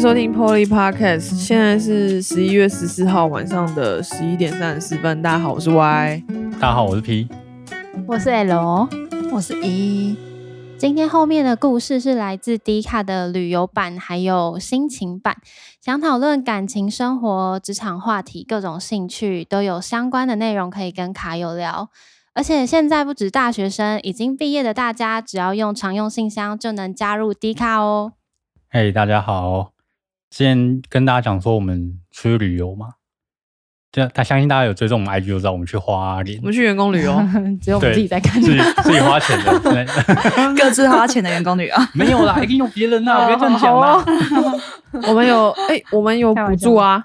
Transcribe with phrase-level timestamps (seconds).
[0.00, 5.20] 收听 Polly Podcast，现在是十一月十四号晚上的十一点三十四分。
[5.20, 6.24] 大家好，我是 Y。
[6.52, 7.28] 大家好，我是 P。
[8.06, 8.88] 我是 L，
[9.30, 10.16] 我是一。
[10.78, 15.36] 今天后面的故事是来自迪卡的旅游版，还有心情版。
[15.84, 21.90] 想讨论感情生活、职场话题，各种兴趣都有相关的内容可以跟卡友聊。
[22.32, 28.14] 而且现在不止大学生，已经毕业的大家，只要用常用信箱就能加入 D 卡哦。
[28.70, 29.72] 嘿，大家好，
[30.30, 32.94] 先跟大家讲说，我们出去旅游嘛。
[33.92, 37.12] 这他相信大家有追踪我们 IG 就知道，我们去花莲我，们去员工旅游，
[37.60, 38.40] 只有我们自己在看。
[38.40, 39.84] 自己自己花钱的，对
[40.56, 44.04] 各自花钱的员工旅游， 没有啦，一定有别人啦，不要这样讲好啦
[44.36, 44.60] 哦。
[45.08, 47.04] 我们有哎、我们有补助啊，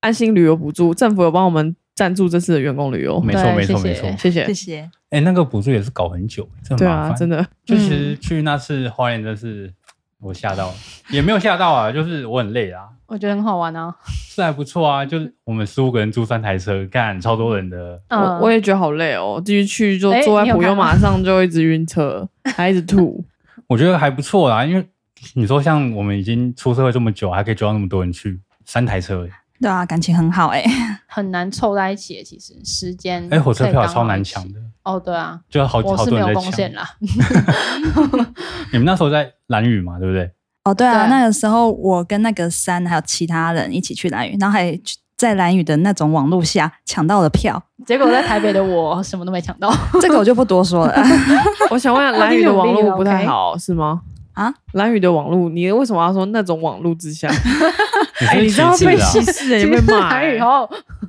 [0.00, 4.10] 安心旅游补助，政府有帮我们赞助这次的员工旅游，没错，对没错，没错。
[4.18, 4.52] 谢谢谢。
[4.52, 4.90] 谢。
[5.08, 7.16] 哎，那个补助也是搞很久，真麻烦。
[7.16, 9.72] 真的，就其实去那次花莲，真是
[10.20, 10.72] 我吓到，
[11.10, 12.88] 也没有吓到啊，就是我很累啊。
[13.06, 13.94] 我觉得很好玩啊。
[14.06, 18.00] 是还不错啊，就是我们十五个人租三台车，干超多人的。
[18.10, 23.24] 我我也觉得好累哦，继续去就哎坐在普悠你有看吗马上就一直晕车，还一直吐。
[23.66, 24.86] 我觉得还不错啦，因为
[25.34, 29.30] 你说像我们已经出社会这么久，还可以揪到那么多人去，三台车欸，
[29.60, 30.64] 对啊，感情很好哎、
[31.10, 36.42] 很难凑在一起，其实时间哎、火车票超难抢的，哦，对啊，就好好我是没有多人在抢。
[36.42, 36.90] 贡献啦。
[38.72, 40.30] 你们那时候在蓝屿嘛，对不对？
[40.64, 44.78] 哦，对啊，对那个时候我跟那个三还有其他人一起去蓝屿，然后还
[45.16, 49.72] 在蓝屿的那种网络下抢到了票，结果在台北的我什么都没抢到。
[50.00, 50.94] 这个我就不多说了。
[51.70, 54.02] 我想问，蓝屿的网络不太 好是吗？
[54.38, 57.28] 啊，蓝宇的网络，你为什么要说那种网络之下？
[58.30, 60.40] 哎、你你知道被歧视视、欸，你被骂、台语欸。
[60.40, 60.68] 后，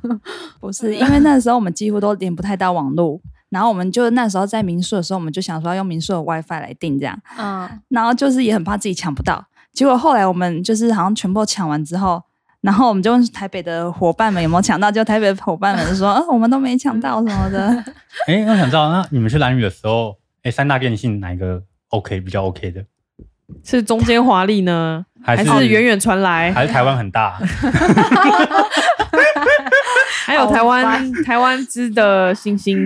[0.60, 9.46] 不是，因为那时候我们几乎都连不太到网络，然后我们就那时候在民宿的时候，我们就想说要用民宿的 WiFi 来订这样，嗯，然后就是也很怕自己抢不到。
[9.74, 12.22] 结果后来我们就是好像全部抢完之后，
[12.62, 17.68] 然后我们就问台北的伙伴们有没有抢到，就台北的伙伴们就说、啊、我们都没抢到什么的。
[18.28, 22.86] 哎、我想知道，那你们去蓝屿的时候，哎、三大电信哪一个 OK 比较 OK 的？
[23.64, 26.52] 是中间华丽呢，还是远远传来？
[26.54, 27.38] 还是台湾很大？
[30.26, 32.86] 还有台湾台湾之的星星，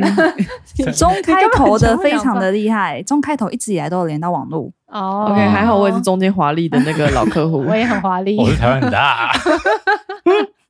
[0.95, 4.71] 中开头的非常的厉害，中开头一直以来都有连到网络。
[4.87, 7.75] 哦 OK，还好我也是中间华丽的那个老客户 我。
[7.75, 8.49] 也很华丽我。
[8.49, 9.33] 是台湾很大。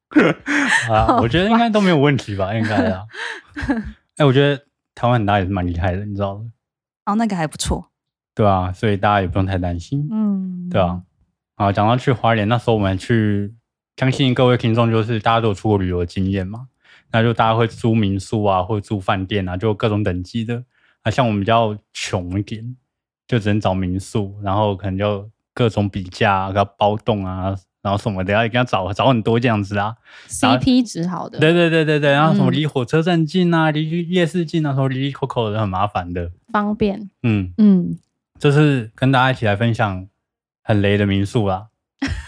[0.89, 3.01] 啊，我觉得应该都没有问题吧，应该啊。
[4.17, 4.57] 哎、我觉得
[4.95, 6.41] 台湾很大也是蛮厉害的，你知道吗，
[7.05, 7.89] 哦，那个还不错。
[8.35, 10.07] 对啊，所以大家也不用太担心。
[10.11, 11.01] 嗯，对啊，
[11.55, 13.53] 啊，讲到去花莲，那时候我们去，
[13.97, 16.67] 相信各位听众就是大家都有出国旅游的经验嘛，
[17.11, 20.63] 那就大家会租民宿啊，或者住饭店啊，就各种等级的。
[21.03, 22.75] 啊，像我们比较穷一点，
[23.27, 29.95] 就只能找民宿，然后可能就各种比价啊，要包栋啊，然后什么的，要一定要找找很多这样子啊。
[30.29, 36.31] CP 值好的，对对对对对，然后什么嗯离火车站近啊，离夜市近啊，什么离离口口的很麻烦的。
[36.53, 37.09] 方便。
[37.23, 37.97] 嗯，嗯，
[38.43, 40.05] 这是跟大家一起来分享
[40.65, 41.67] 很雷的民宿啦，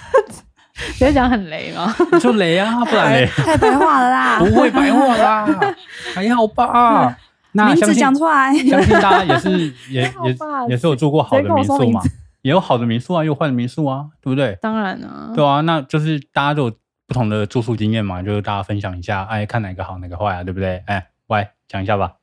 [0.93, 1.93] 直接讲很雷吗？
[2.21, 3.25] 就雷啊，不然雷。
[3.25, 5.45] 太白话了啦 不，会白话啦，
[6.15, 7.17] 还好吧？
[7.51, 8.53] 那名字相信讲出来。
[8.59, 9.59] 相信大家也是
[9.89, 10.37] 也也
[10.69, 12.01] 也是有住过好的民宿嘛
[12.43, 14.57] 也有好的民宿啊，也有坏的民宿啊，对不对？
[14.61, 16.71] 当然啊，对啊，那就是大家都有
[17.05, 20.81] 不同的住宿经验嘛，就是大家分享一下，哎，看哪个好哪个坏啊，对不对？
[20.87, 22.13] 哎，喂，讲一下吧。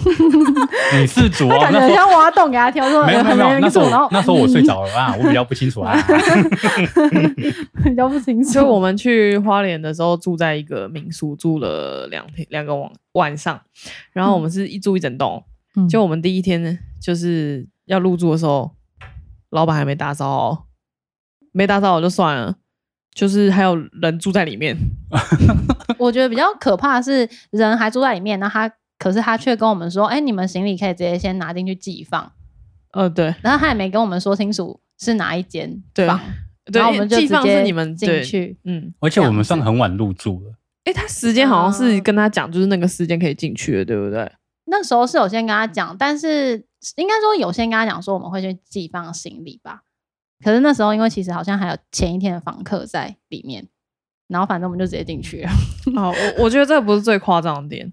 [0.98, 5.96] 你是主哦，感觉那时候很像挖洞给他跳，说没有没有 没有，那时候我那时候我睡着了啊， 我比较不清楚啊。
[7.84, 8.50] 比较不清楚。
[8.50, 13.60] 就我们去花莲的时候，住在一个民宿，住了两天两个晚晚上，
[14.12, 15.44] 然后我们是一住一整栋。
[15.74, 18.72] 嗯就我们第一天呢，就是要入住的时候，
[19.50, 20.66] 老板还没打扫好，
[21.52, 22.56] 没打扫我就算了，
[23.14, 24.76] 就是还有人住在里面。
[25.98, 28.70] 我觉得比较可怕的是人还住在里面，那他
[29.02, 32.32] 可是他却跟我们说，哎，你们行李可以直接先拿进去寄放，
[32.92, 36.20] 呃，对然后他也没跟我们说清楚是哪一间对放，
[36.66, 38.56] 对然后我们就寄放直接是你们进去。
[38.62, 40.54] 嗯，而且我们算很晚入住了，
[40.84, 44.30] 哎，他时间好像是嗯跟他讲，就是那个时间可以进去的，对不对？
[44.66, 46.64] 那时候是有先跟他讲，但是
[46.96, 49.82] 应该说有先跟他讲说我们会去寄放行李吧。
[50.44, 53.66] 可是那时候因为其实好像还有前一天的房客在里面，
[54.28, 55.50] 然后反正我们就直接进去了。
[55.96, 57.92] 哦，我我觉得这个不是最夸张的点，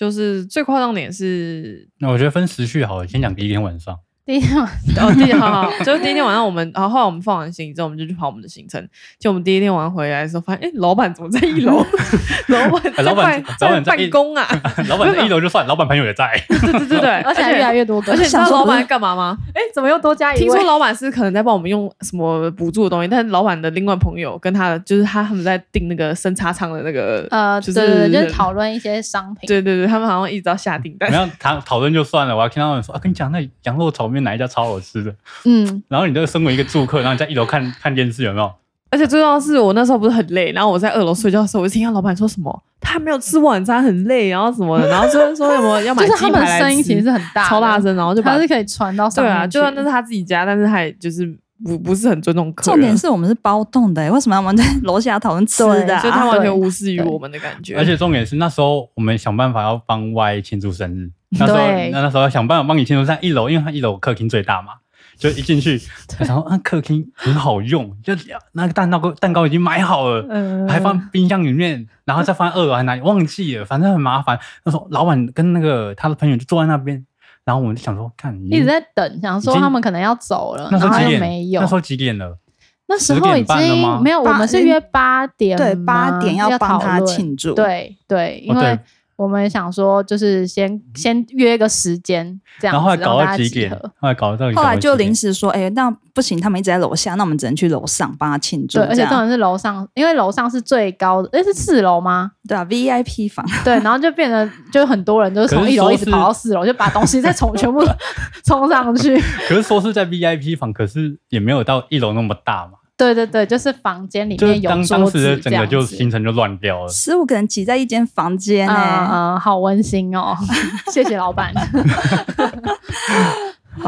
[0.00, 3.98] 就是最夸张点是那我觉得分时序好了，先讲第一天晚上。
[4.30, 4.64] 第一天晚
[4.98, 8.80] 哦，第一天好好，就是第一天晚上我们，然后后来我们放完行李之后，我们就去跑我们的行程。
[9.18, 11.84] 就我们第一天晚上回来的时候，发现哎，老板怎么在一楼？
[12.46, 14.46] 老板在老板办老板在办公啊？
[14.88, 16.40] 老板在一楼就算，老板朋友也在。
[16.48, 19.36] 对对对对， 而且还越来越多个而且你知道想说老板在干嘛吗？
[19.52, 20.44] 哎，怎么又多加一位？
[20.44, 29.48] 听说老板是可能在帮我们用什么补助的东西，但是老板的另外朋友跟他的就是他他们在订那个生叉仓的那个呃，就对对对，是就是讨论一些商品。
[29.48, 31.16] 对对对，他们好像一直要下订单没。
[31.16, 35.14] 有讨讨论就算了，我还听到他们说啊，跟你讲那羊肉炒面哪一家超好吃的。
[35.44, 38.52] 嗯，然后你就身为一个住客，然后你在一楼看 看电视，有没有？
[38.92, 51.32] 而且最重要的是，我那时候不是很累，然后我在二楼睡觉的时候，我就听到老板说什么他还没有吃晚餐，很累，然后什么的， 然后说说什么要买鸡就是他们声音其实是很大，超大声，然后就把它是可以传到上对啊，就算那是他自己家，但是他也就是
[51.64, 56.02] 不不是很尊重客人，重点是我们是包栋的、欸，为什么我们在楼下讨论吃的、对啊？
[56.02, 64.74] 就他完全无视于我们的感觉，而且重点是那时候我们想办法要帮 Y 庆祝生日，那时候那那时候想办法帮你庆祝，在一楼，因为他一楼客厅最大嘛，
[65.18, 65.80] 就一进去，
[66.18, 68.14] 然后啊客厅很好用，就
[68.52, 74.38] 那个蛋糕蛋糕已经买好了，嗯，还放冰箱里面，然后再放在二楼还哪里忘记了，反正很麻烦。
[74.64, 77.04] 那时候老板跟那个他的朋友就坐在那边，
[77.44, 81.20] 然后我们就想说，看一直在等，想说他们可能要走了，那时候然后几点？
[81.20, 81.74] 又没有那时。
[81.74, 82.38] 候几点了
[82.86, 88.78] 那时候已经没有，我们是约八点，对八点要帮他庆祝，，对对，因为
[89.20, 93.92] 我们想说就是先先约个时间这样子，然后后来搞到几点集合？
[93.98, 102.30] 后来搞到后来就临时时说，哎、那不行，他们一直在楼下，那我们只能去楼上帮他庆祝，对，而且重点是楼上，因为楼上是最高的，诶，是四楼吗？
[102.48, 107.84] 对啊，VIP 房，对，然后就变得就很多人就是从一楼一直跑到四楼，就把东西再从 全部
[108.44, 109.20] 冲上去。
[109.46, 116.88] 可是说是在 VIP 房，可是也没有到一楼那么大嘛，对对对，就是房间里面有当当时桌子的整个就行程就乱掉了。
[116.88, 120.36] 十五个人挤在一间房间呢、嗯嗯，好温馨哦，
[120.92, 121.52] 谢谢老板。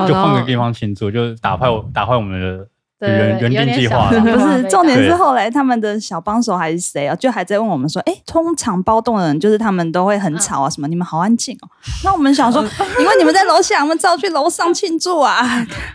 [0.09, 2.67] 就换个地方庆祝，就打坏我打坏我们的
[3.01, 11.69] 原原定计划不是，重点是对后来他们的小帮手还是谁啊，就还在问我们说，哎、通常包栋的人就是他们都会很吵啊，什么你们好安静哦。
[12.05, 12.63] 那我们想说，
[12.99, 15.43] 因为你们在楼下，我们只好去楼上庆祝啊。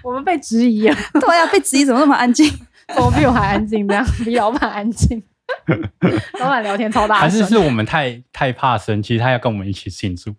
[0.03, 2.47] 我们被质疑啊，对啊，被质疑怎么那么安静？
[2.94, 3.88] 怎么比我还安静？
[3.88, 5.22] 这样比老板安静。
[6.39, 10.34] 老板聊天超大声还是，是我们太太怕生气，他要跟我们一起庆祝。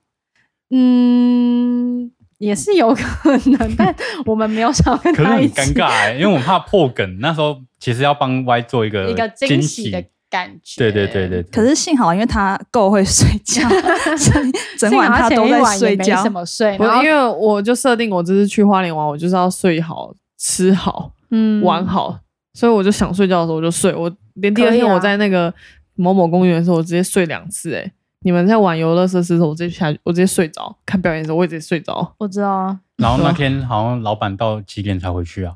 [0.70, 3.94] 嗯，也是有可能，但
[4.26, 7.18] 我们没有想可是很他一起尴尬哎、因为我怕破梗。
[7.20, 10.78] 那时候其实要帮 Y 做一个一个惊惊喜的感觉。
[10.78, 13.66] 对对对对，可是幸好，因为他够会睡觉，
[14.18, 16.30] 整整晚幸好他都在前一晚也睡觉没什。
[16.30, 22.18] 么睡，然后我因为我就设定我这次去花莲玩，我就是要睡好、吃好、嗯玩好，
[22.58, 23.94] 所以我就想睡觉的时候我就睡。
[23.94, 25.54] 我连第二天我在那个
[25.94, 27.92] 某某公园的时候，我直接睡两次、欸。
[28.22, 32.16] 你们在玩游乐设施的时候，我直接下去，我直接睡着；看表演的时候，我也直接睡着。
[32.18, 35.54] 我知道啊，然后那天好像老板到几点才回去啊？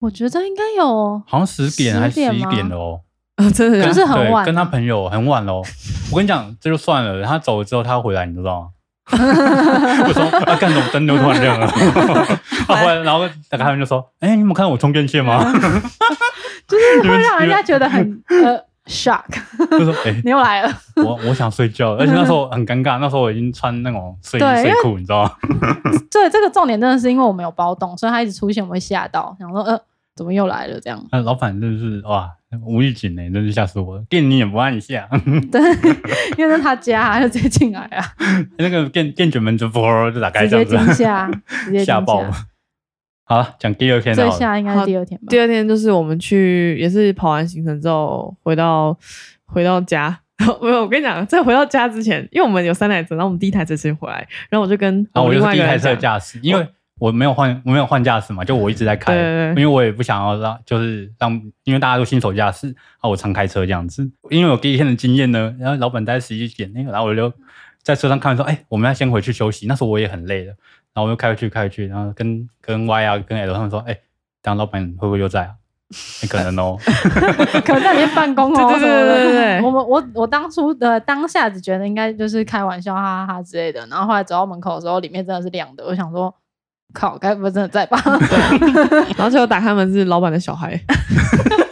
[0.00, 3.00] 我觉得应该有好像十点还是十10点吗一点了哦。
[3.34, 5.62] 啊， 真的就是很晚啊跟他朋友很晚喽。
[6.10, 8.68] 我跟你讲，这就算了，他走了之后他回来，你知道吗？
[9.12, 11.66] 我说啊，干什么灯都突然亮了？
[12.68, 15.44] 啊，回来然后打开他们就说：“哎、你有没有看到我充电线吗？”
[16.66, 19.24] 就是你们会让人家觉得很呃 shock，
[19.70, 20.72] 就说：“哎、你又来了。
[20.96, 25.30] 我我想睡觉。”而且那时候很尴尬，那时候我已经穿那种睡衣睡裤，你知道吗？
[26.10, 29.78] 对，这个重点真的是因为我没有包动，所以他一直出现，我们会吓到，想说呃
[30.16, 30.98] 怎么又来了这样。
[31.12, 32.30] 那老板真的是哇，
[32.64, 34.04] 无预警呢，真是吓死我了！
[34.08, 35.08] 电你也不按一下，
[35.50, 35.60] 对，
[36.36, 38.04] 因为那是他家，他就直接进来啊，
[38.58, 41.30] 那个电电卷门就啵就打开直接这样子，惊吓，
[41.64, 42.24] 直接惊 吓爆。
[43.26, 44.30] 好了，讲第二天了。
[44.30, 45.26] 吓应该是第二天吧？
[45.30, 48.96] 第二天就是我们去，也是跑完行程之后回到
[49.46, 50.20] 回到家。
[50.60, 59.14] 没有，我跟你讲，在回到家之前，因为我们有三台车，然后我们第一台车先回来，然后我就跟然后我另就是第一台车驾驶，因为我没有换，我没有换驾驶嘛，就我一直在开，
[59.50, 61.32] 因为我也不想要让，就是让，
[61.64, 67.32] 因为大家都新手驾驶，啊，我常开车这样子，因为我第一天的经验呢，然后老板在十一点那个，然后我就
[67.82, 70.54] 在车上看说，哎，我们要先回去休息，那时候我也很累了，
[70.92, 73.98] 然后我就开回去开回去，然后跟跟 Y 啊跟 L 他们说，哎，
[74.40, 75.54] 当老板会不会又在啊？
[76.20, 76.76] 很可能哦，
[77.64, 79.62] 可能在里面办公哦， 对对对对对对。
[79.62, 83.86] 我们我我当初的当下只觉得应该就是开玩笑，哈哈哈之类的。
[83.86, 86.34] 然后后来走到门口的时候，里面真的是亮的，我想说，
[86.92, 88.00] 靠，该不会真的在吧？
[89.16, 90.78] 然后最后打开门是老板的小孩，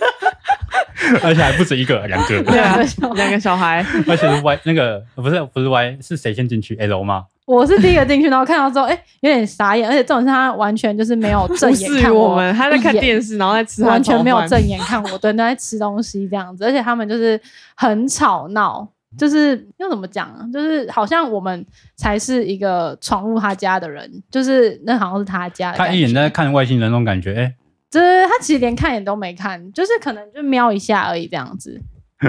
[1.22, 7.24] 而且还不止一个，两个，对啊两个小孩，两个小孩，而且是 Y 那个不是不是 Y 是谁先进去？L 吗？
[7.44, 17.38] 我是第一个进去，然后看到之后，哎、有点傻眼，而且重点是他完全就是没有正眼看我们，他在看电视，然后在吃完全没有正眼看我，对，都在吃东西这样子，而且他们就是
[17.74, 18.88] 很吵闹，
[19.18, 20.46] 就是要怎么讲啊？
[20.52, 21.64] 就是好像我们
[21.96, 25.78] 才是一个闯入他家的人，就是那好像是他家的。
[25.78, 27.54] 他一眼在看外星人那种感觉，哎、
[27.90, 31.80] 就是他其实连看也都没看，就是可能就瞄一下而已，这样子，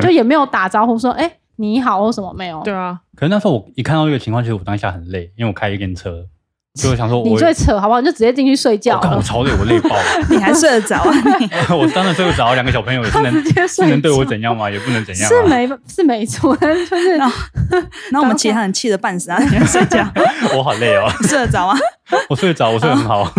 [0.02, 2.62] 就也没有打招呼说“哎、你好”或什么没有。
[2.64, 6.26] 对啊，可是那时候我一看到这个情况，其实我当下很累，因为我开一根车，
[6.82, 8.02] 就我想说我，你最扯好不好？
[8.02, 10.02] 你就直接进去睡觉了我超累，我累爆了。
[10.28, 11.14] 你还睡得着啊？
[11.70, 14.68] 我当然睡不着，两个小朋友 也是能直接睡是能对我怎样吗？
[14.72, 15.30] 也不能怎样、啊。
[15.30, 17.36] 是没是没错，但是就是然后
[18.12, 20.04] 然后我们其他人气得半死，然后你在睡觉，
[20.58, 21.78] 我好累哦，睡得着吗？
[22.28, 23.32] 我睡得着，我睡得很好。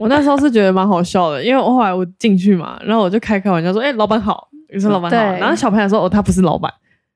[0.00, 6.72] 我那时候是觉得蛮好笑的，因为我后来我进去嘛，然后我就开开玩笑说：“哎、老板好。”你说老板好，然后小朋友说：“哦，他不是老板。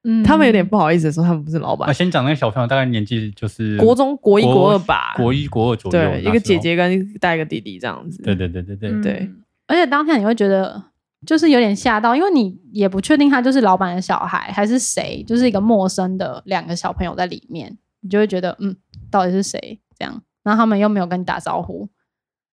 [0.08, 1.92] 嗯他们有点不好意思说他们不是老板那。
[1.92, 5.98] 先讲那个小朋友，大概年纪就是国中国一国二吧，国一国二左右。
[5.98, 6.30] 对，一。
[6.30, 8.22] 个姐姐跟带一个弟弟这样子。
[8.22, 9.30] 对对对对对，嗯对
[9.66, 10.80] 而且当下你会觉得
[11.26, 18.76] 就是有点吓到，因为你也不确定他就是老板的小孩还是谁，就是一个陌生的两个小朋友在里面，你就会觉得嗯，
[19.10, 20.22] 到底是谁这样？
[20.44, 21.88] 然后他们又没有跟你打招呼，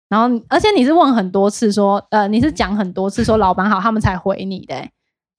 [0.09, 4.91] 然后而且你是问很多次说，呃，你是讲很多次说老板好，他们才回你的欸、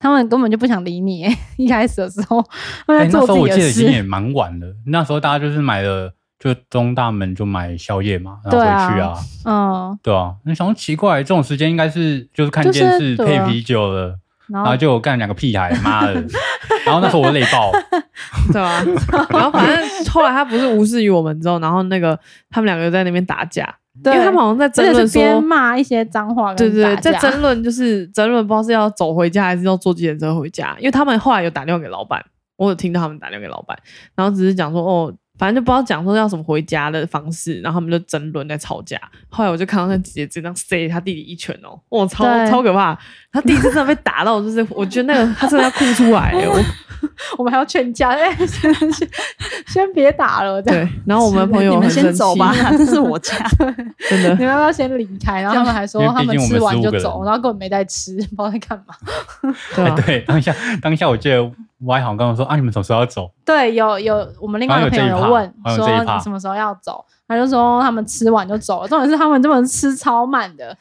[0.05, 1.37] 他们根本就不想理你、欸。
[1.57, 2.45] 一开始的时候，
[2.87, 3.49] 那时候我。
[3.49, 4.67] 记得已经也蛮晚了。
[4.85, 10.35] 那时候大家就是买了，就东大门就买宵夜嘛，然后回去啊，嗯，对啊。
[10.43, 16.13] 那想说奇怪，这种时间应该是就是看就是电视配啤酒了，然后然后就有干两个屁孩， 妈的！
[16.85, 17.71] 然后那时候我累爆，
[18.53, 18.83] 对啊，
[19.31, 22.19] 然后反正后来他不是无视于我们之后，然后那个
[22.51, 32.23] 他们两个在那边打架，因对为他们好像在争论是边说，骂一些脏话对对对，在争论就是争论，不知道是要走回家还是要坐计程车回家，因为他们后来有打电话给老板，
[32.57, 33.77] 我有听到他们打电话给老板，
[34.15, 35.13] 然后只是讲说哦。
[35.37, 38.97] 反正就不知道讲说要什么回家的方式，然后他们就争论在吵架。
[39.27, 42.97] 后来我就看到那姐姐这样塞他弟弟一拳哦，哇，超超可怕！
[43.33, 46.47] 他弟弟真的被打到，就是我觉得那个他真的要哭出来欸。
[46.47, 46.57] 我
[47.37, 49.09] 我们还要劝架，哎， 先先
[49.67, 53.35] 先别打了，对，然后我们朋友你们先走吧， 这是我家。
[54.09, 55.41] 真的你们要不要先离开？
[55.41, 58.95] 然后他们还说他们吃完就走，然后根本没在吃，不知道在干嘛。
[59.75, 61.43] 对啊哎，对，当下当下我记得
[61.79, 63.29] Y 好像跟我说啊，你们什么时候要走？
[63.45, 68.87] 对，有有我们另外一个朋友有问说你什么时候要走，他就说他们吃完就走了。
[68.87, 70.75] 重点是他们根本吃超慢的，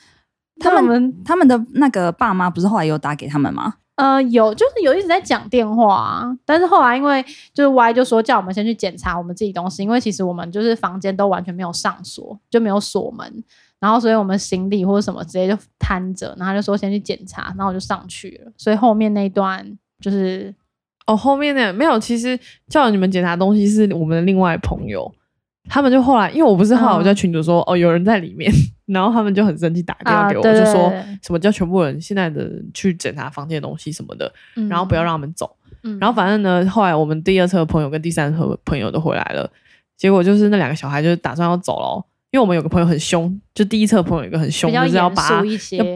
[0.61, 3.75] 他们们他们的那个爸妈不是后来有打给他们吗？
[3.97, 13.45] 呃，有就是有一直在讲电话啊，但是后来因为就是 Y 就说叫我们先去检查我们自己东西，因为其实我们就是房间都完全没有上锁，就没有锁门，
[13.79, 19.65] 然后所以我们行李或者什么直接就摊着，然后就说先去检查，然后我就上去了，所以后面那一段
[20.01, 20.53] 就是
[21.07, 22.37] 哦，后面那没有，其实
[22.69, 25.09] 叫你们检查东西是我们的另外朋友，
[25.69, 28.51] 他们就后来，因为我不是后来我在群主说、哦有人在里面，
[28.87, 30.65] 然后他们就很生气打电话给我，啊对对。
[30.65, 35.57] 就说什么叫全部人现在的人去检查房间的东西什么的，嗯然后不要让他们走。
[35.83, 35.99] 嗯。
[35.99, 39.51] 然后反正呢，后来我们第二车的朋友跟第三车的朋友都回来了，
[39.97, 45.43] 结果就是那两个小孩就是打算要走了，因为我们有个朋友很凶，就第一车的朋友有一个很凶，就是要把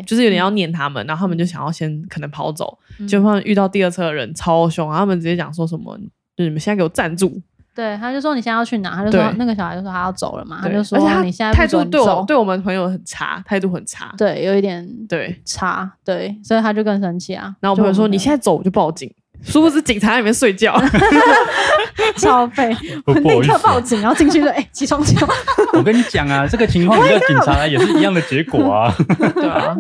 [0.07, 3.07] 就是有点要撵他们，然后他们就想要先可能跑走，嗯。
[3.07, 5.99] 结果他们遇到第二车的人超凶，然后他们直接讲说什么，
[6.37, 7.43] 就你们现在给我站住，
[7.79, 8.97] 对，他就说你现在要去哪？
[8.97, 15.41] 他就说那个小孩就说他要走了嘛，他就说而且你现在态度对我走对我们朋友很差，态度很差，对，有一点对。
[15.45, 17.55] 差，对，所以他就更生气啊。
[17.61, 19.09] 然后我朋友说你现在在走我就报警，
[19.45, 20.77] 殊不知警察在里面睡觉
[22.19, 22.75] 超废，
[23.07, 25.31] 立刻报警，然后进去说哎起床起床，
[25.75, 28.93] 我跟你讲啊，这个情况你叫警察来也是一样的结果啊。
[29.37, 29.77] 对啊。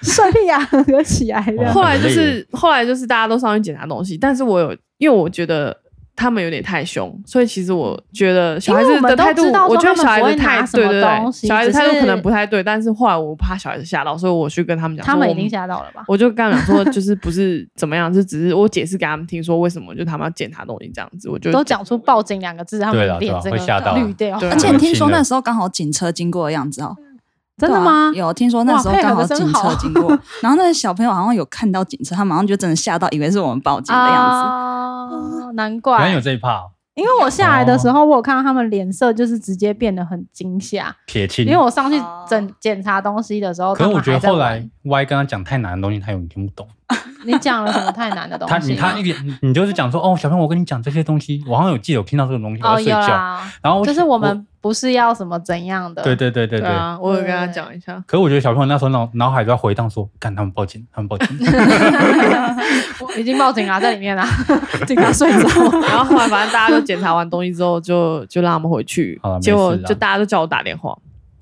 [0.00, 1.72] 睡屁啊，合起来的。
[1.72, 5.76] 后来就是后来就是大家都上去检查东西，但是我有因为我觉得
[6.16, 16.04] 他们有点太凶，所以其实我觉得小孩子的态度我觉得小孩子态拿什么对对对东，西小孩子只态度可能不太对，但是后来我怕小孩子吓到，所以我去跟他们讲，他们已经吓到了吧？
[16.06, 24.38] 我就跟他们讲说，就是不是怎么样，就只是我解释给他们听，说为什么就他们要检查东西这样子，我就都讲出报警两个字，他们脸整会吓到个绿掉。
[24.38, 26.94] 而且听说那时候刚好警车经过的样子哦。
[27.56, 28.10] 真的吗？
[28.14, 30.10] 有听说那时候刚好警车经过，
[30.42, 35.46] 然后那个小朋友好像有看到警车，他马上就真的吓到，以为是我们报警的样子。
[35.46, 41.44] 哦，难怪原来有，这一趴，因为我下来的时候，我有看到他们脸色就是直接变得很惊吓，撇清。
[41.44, 46.66] 因为我上去哦整检查东西的时候，可是我觉得后来玩 Y 跟他讲太难的东西，他有点听不懂。
[47.24, 48.92] 你讲了什么太难的东西他？
[48.92, 53.40] 你他一点，你你就是讲说哦，小朋友，我跟你讲这些东西，我好像有记得有听到这种东西，我睡觉。
[53.62, 56.68] 然后就是我们不是要什么怎样的，对对对对对。
[56.68, 61.28] 啊，我有跟他对讲一下，可是我觉得小朋友那时候脑脑海都在回荡说，干他们报警，他们报警。
[63.00, 64.26] 我 已经报警了，在里面啦，
[64.86, 65.48] 警察睡着。
[65.88, 70.96] 然后后来反正大家都检查完东西之后，就就让他们回去好了，结果就大家都叫我打电话，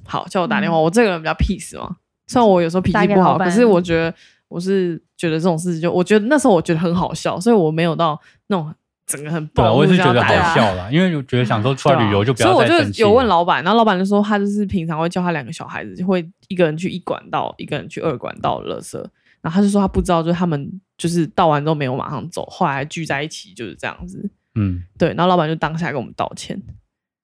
[0.07, 1.97] 好叫我打电话，我这个人比较 peace 嘛，
[2.27, 4.15] 虽然我有时候脾气不好，可是我觉得
[4.53, 8.75] 我是觉得这种事情就，我觉得那时候我觉得很好笑，所以我没有到那种
[9.07, 18.97] 整个很对啊，我也是觉得好笑啦，因为我觉得想说出来旅游就不所以我就有问老板，然后老板就说他就是平常会叫他两个小孩子，就会一个人去一管道，一个人去二管道垃圾。
[19.41, 24.31] 然后他就说他不知道，就是他们就是倒完之后没有马上走，后来聚在一起就是这样子。
[24.55, 26.63] 嗯，对，然后老板就当下跟我们道歉。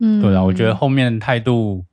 [0.01, 1.85] 嗯对啊，我觉得后面态度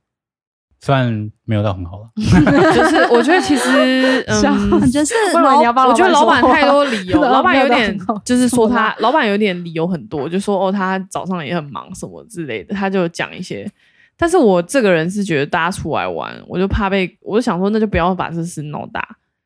[0.86, 13.68] 虽然没有到很好了， 就是我觉得其实 嗯，就是我觉得老板太多理由， 老板有点就是说他，老板有点理由很多，就说哦他早上也很忙什么之类的，他就讲一些。
[14.16, 19.04] 但是我这个人是觉得大家出来玩，我就怕被，我就想说那就不要把这事闹大，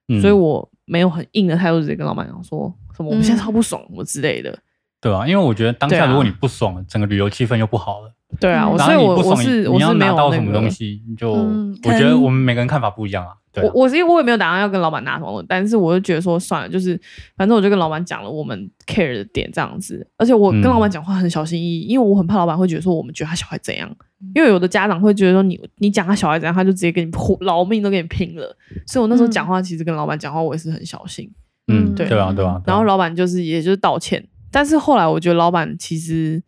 [0.08, 4.54] 嗯，所以我没有很硬的态度直接跟老板讲说什么我们现在嗯超不爽什么之类的。
[5.00, 8.12] 对啊，因为我觉得当下如果你不爽，整个旅游气氛又不好了。
[8.38, 13.32] 对啊，所以我我后你不爽，你你要是我是没有拿到什么那个东西，你就嗯我觉得我们每个人看法不一样啊。
[13.52, 13.70] 对啊。
[13.74, 17.00] 我我是因为我也没有打算要跟老板拿什么，但是我就觉得说算了，就是
[17.36, 23.90] 反正我就跟老板讲了我们 care 的点这样子，而且我跟嗯老板讲话很小心翼翼，因为我很怕老板会觉得说我们觉得他小孩怎样，
[24.34, 29.30] 因为有的家长会觉得说你你讲他小孩怎样，他就直接跟你活劳命都跟你拼了，所以我那时候嗯。
[29.32, 31.28] 讲话其实跟老板讲话我也是很小心，
[31.66, 32.08] 嗯，对。
[32.08, 32.52] 对啊，对啊。
[32.52, 32.62] 对啊。
[32.66, 36.42] 然后老板就是也就是道歉，但是后来我觉得老板其实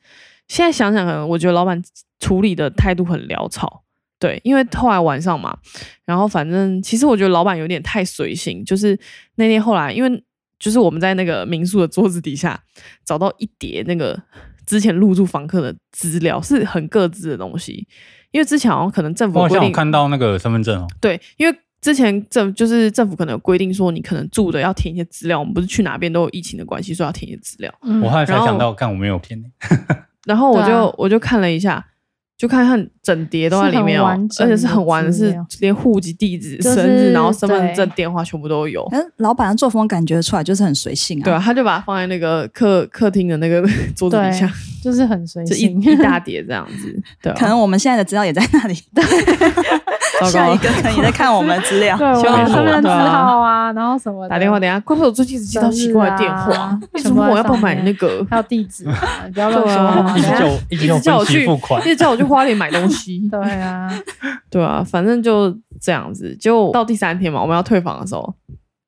[0.49, 1.82] 现在想想，可能我觉得老板
[2.21, 3.85] 处理的态度很潦草。
[4.18, 5.59] 对，因为后来晚上嘛，
[6.04, 8.97] 然后反正其实我觉得老板有点太随性，就是
[9.35, 10.25] 那天后来，因为
[10.61, 12.62] 就是我们在那个民宿的桌子底下
[13.04, 14.16] 找到一叠那个
[14.64, 17.88] 之前入住房客的资料，是很各自的东西，
[18.30, 27.70] 因为之前好像可能政府我好像看到那个身份证哦，对，因为之前政就是政府可能有规定说，你可能住的要填一些资料，我们不是去哪边都有疫情的关系，所以要填一些资料。
[27.82, 31.84] 嗯我后来才想到，看我没有填欸然后我就、啊我就看了一下，
[32.38, 34.06] 就看看整叠都在里面哦、
[34.38, 38.86] 而且是很完整，是连户籍地址、就是生日，然后身份证、电话全部都有。
[38.92, 41.24] 嗯老板的作风感觉出来就是很随性啊。
[41.24, 43.60] 对啊，他就把它放在那个客客厅的那个
[43.96, 44.48] 桌子底下，
[44.80, 47.02] 就是很随性一大叠这样子。
[47.20, 48.74] 对、啊，可能我们现在的资料也在那里。
[48.74, 49.81] 糟 糕
[50.25, 51.97] 下一了个可能也在看我们的资料。
[51.97, 56.45] 对，我希望的身份证号啊，然后什么打电话，等下，怪不得我最近一直接到奇怪的电话。
[56.45, 58.85] 生日啊，一直问我要不要买那个，还有地址
[59.35, 60.15] 不要乱对说啊。
[60.17, 61.80] 一直叫我一一直叫我去，付款。
[61.82, 63.21] 一，直叫我去花店买东西。
[63.30, 64.02] 对啊，
[64.50, 66.37] 对啊，反正就这样子。
[66.37, 68.35] 就到第三天嘛，我们要退房的时候，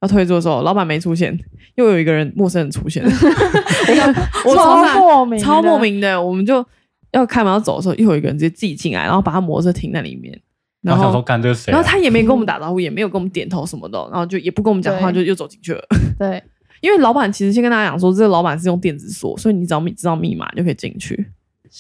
[0.03, 1.39] 要退租的时候，老板没出现，
[1.77, 3.03] 又有一个人陌生人出现。
[4.45, 6.65] 我超莫名超莫名的，我们就
[7.13, 10.39] 要开门要走的时候，又有一个人直接自己进来，然后把他摩托车停在里面，
[10.85, 11.23] 然然后想说。
[11.23, 11.75] 干这个谁啊？
[11.75, 15.83] 然后他也没跟我们打招呼，也没有跟我们点头什么的，然后就也不跟我们讲话，就又走进去了。
[16.19, 16.43] 对，
[16.81, 21.31] 因为老板其实先跟大家讲说，这个老板是用电子锁，所以你只要密知道密码就可以进去。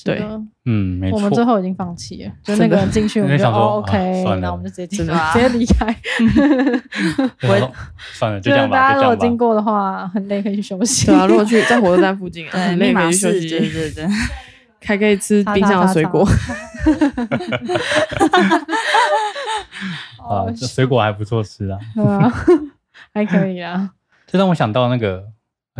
[0.04, 0.20] 对
[0.64, 5.96] 嗯，没错我们最错，后已经放弃了，就那个人进去，我们就 OK，啊 算了然后我们就直接进直接离开。
[7.42, 7.72] 我
[8.12, 9.14] 算了，就就是这样吧，大家如果。
[9.14, 11.06] 经过的话，很累可以去休息。
[11.06, 13.48] 对啊，如果去在火车站附近啊，很累可以去休息。
[13.48, 14.04] 对对对。
[14.84, 16.26] 还可以吃冰箱的水果。
[20.28, 21.78] 啊，这水果还不错吃啊。
[21.94, 22.32] 对啊，
[23.12, 23.90] 还可以啊。
[24.26, 25.24] 这让我想到那个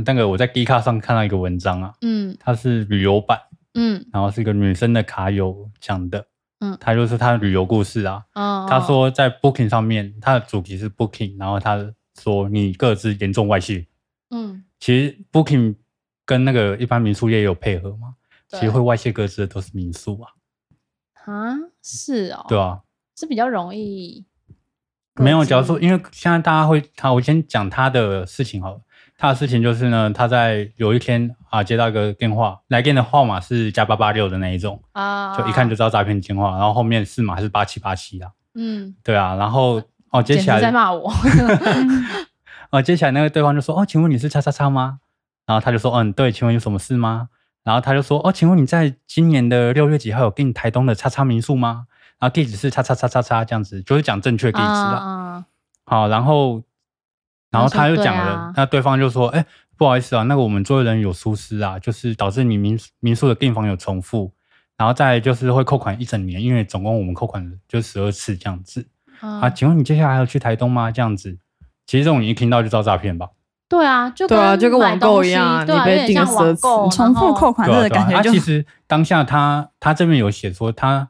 [0.05, 3.39] 那个我在 D 卡上看到一个文章啊，嗯它是旅游版，
[3.75, 6.27] 嗯然后是一个女生的卡友讲的，
[6.61, 8.23] 嗯她就是她的旅游故事啊。
[8.35, 11.79] 哦，她说在 Booking 上面，她的主题是 Booking，然后她
[12.21, 13.87] 说你各自严重外泄。
[14.31, 15.77] 嗯，其实 Booking
[16.27, 18.24] 跟那个一般民宿业也有配合嘛，对
[18.55, 20.31] 其实会外泄各自的都是民宿啊，
[21.25, 22.81] 啊，是哦，对啊，
[23.17, 24.27] 是比较容易。
[25.17, 28.81] 没有，假如说，因为现在大家会，他我先讲他的事情好了。
[29.17, 41.13] 他的事情就是呢，他在有一天啊接到一个电话，来电的号码是加八八六的那一种，啊，就一看就知道诈骗电话，然后后面四码是八七八七啊，嗯，对啊，然后哦接起简直在来，骂我。
[42.71, 44.99] 哦接起来那个对方就说哦，请问你是叉叉叉吗？
[45.47, 47.29] 然后他就说嗯对，请问有什么事吗？
[47.65, 51.87] 然后他就说哦，请问你在今年的六月几号有订台东的叉叉民宿吗？
[52.21, 54.99] 然后地址是叉叉叉叉叉这样子，就是讲正确地址啦。
[54.99, 55.45] 啊，
[55.85, 56.63] 好，然后，
[57.51, 59.45] 然后他就讲了，对啊那对方就说：“哎、
[59.77, 64.33] 不好意思啊，那个我们作业人有疏失啊，就是导致你民民宿的订房有重复，
[64.77, 68.87] 然后再就是会扣款一整年，因为总共我们扣款就十二次这样子
[69.21, 69.41] 啊。
[69.41, 70.91] 啊，请问你接下来还要去台东吗？
[70.91, 71.39] 这样子，
[71.87, 73.31] 其实这种你一听到就知道诈骗吧？
[73.75, 77.53] 对啊，就对啊就跟买网购东西一样啊对啊你被订了有点像网奢侈购重复扣。
[77.53, 77.69] 款。
[77.69, 81.09] 这个感觉就他其实当下他他这边有写说，他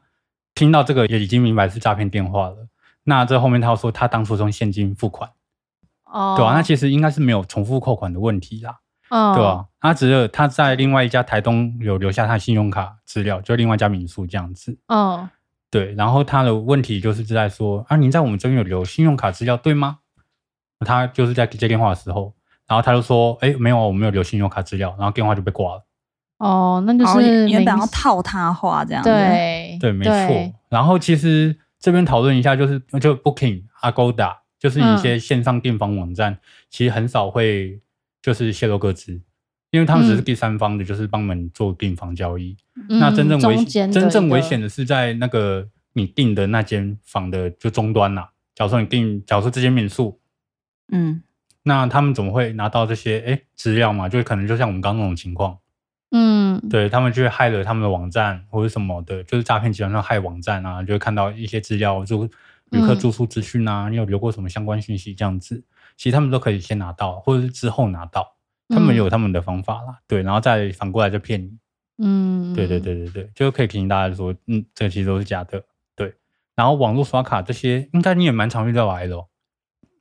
[0.55, 2.67] 听到这个也已经明白是诈骗电话了。
[3.03, 5.29] 那这后面他又说他当初是用现金付款，
[6.05, 8.79] 哦，对啊，那其实应该是没有重复扣款的问题啦。
[9.09, 14.75] 嗯，对吧、他只是他在另外一家台东有留下他的信用卡资料，就另外一家民宿这样子。
[14.87, 15.29] 嗯，
[15.69, 19.99] 对，然后他的问题就是在说啊，您在我们这边有留信用卡资料对吗？
[20.79, 22.33] 他就是在接电话的时候，
[22.67, 25.85] 然后他就说，哎，没有啊，我没有留信用卡资料，然后电话就被挂了。
[26.37, 30.53] 哦，那就是原本明要套他话这样子，对对，没错。
[30.69, 36.37] 然后其实这边讨论一下，就是就 Booking、Agoda，就是一些线上订房网站，
[36.69, 37.79] 其实很少会
[38.21, 39.21] 就是泄露个资，
[39.71, 42.57] 因为他们只是第三方的，就是帮我们做订房交易。
[42.89, 50.19] 嗯那真正危中间的真正危险的是在那个你订的那间房的就终端呐、假如说你订，假如说这间民宿，
[50.91, 51.21] 嗯，
[51.67, 54.07] 那他们怎么会拿到这些哎资料嘛？
[54.07, 55.57] 就可能就像我们刚刚那种情况，
[56.11, 62.23] 嗯，对他们就会害了他们的网站或者什么的，就是诈骗集团上害网站啊，就会看到一些资料，就
[62.69, 62.99] 旅客嗯。
[62.99, 65.63] 住宿资讯啊，你有留过什么相关讯息这样子，
[65.97, 68.35] 其实他们都可以先拿到，或者是之后拿到，
[68.69, 68.97] 他们嗯。
[68.97, 71.57] 有他们的方法啦，对，然后再反过来就骗你，
[71.97, 75.63] 嗯，对对对对对，就可以提醒大家说，嗯，这个其实都是假的，
[75.95, 76.13] 对，
[76.55, 79.17] 然后网络刷卡这些，应该你也蛮常遇到来的、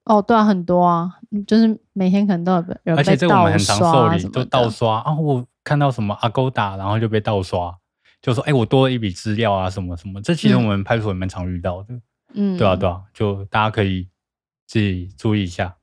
[0.05, 0.17] 哦。
[0.17, 5.15] 哦，对啊，很多啊，嗯就是每天可能都有被有而且这个我们很常受理，就啊什么的盗刷啊！
[5.15, 7.77] 我看到什么阿勾打然后就被盗刷，
[8.21, 10.21] 就说哎、我多了一笔资料啊，什么什么。
[10.23, 11.95] 这其实我嗯们派出所也蛮常遇到的，
[12.35, 14.09] 嗯，对啊对啊，就大家可以
[14.67, 15.77] 自己注意一下。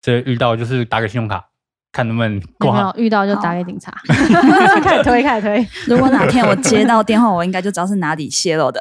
[0.00, 1.48] 这遇到就是打给信用卡，
[1.92, 2.92] 看能不能挂。
[2.96, 3.92] 遇到就打给警察，
[4.82, 8.80] 开始推，开始推，如果哪天我接到电话，我应该就知道是哪里泄露的。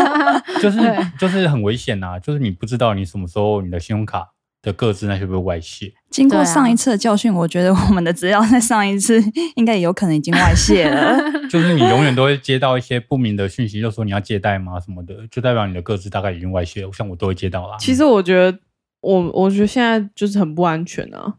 [0.60, 0.80] 就是
[1.18, 4.28] 就是很危险呐、就是你不知道你什么时候你的信用卡
[4.62, 5.92] 的个资那些会不会外泄。
[6.10, 9.22] 经过上一次的教训，我觉得我们的资料在上一次
[9.56, 11.18] 应该也有可能已经外泄了。
[11.50, 16.92] 就是你永远都会接到一些不明的讯息，就说你要借贷吗什么的，就代表你的个资大概已经外泄了。
[16.92, 17.76] 像我都会接到啦。
[17.78, 18.58] 其实我觉得，
[19.00, 21.34] 我我觉得现在就是很不安全啊，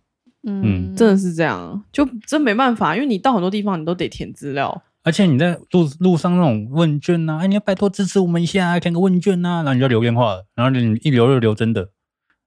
[0.45, 11.89] 嗯，真的是这样啊，就真没办法，因为你到很多地方你都得填资料，而且你在路路上那种问卷呐、啊，哎，你要拜托支持我们一下，填个问卷呐、啊，然后你就留电话了，然后你一留就留真的，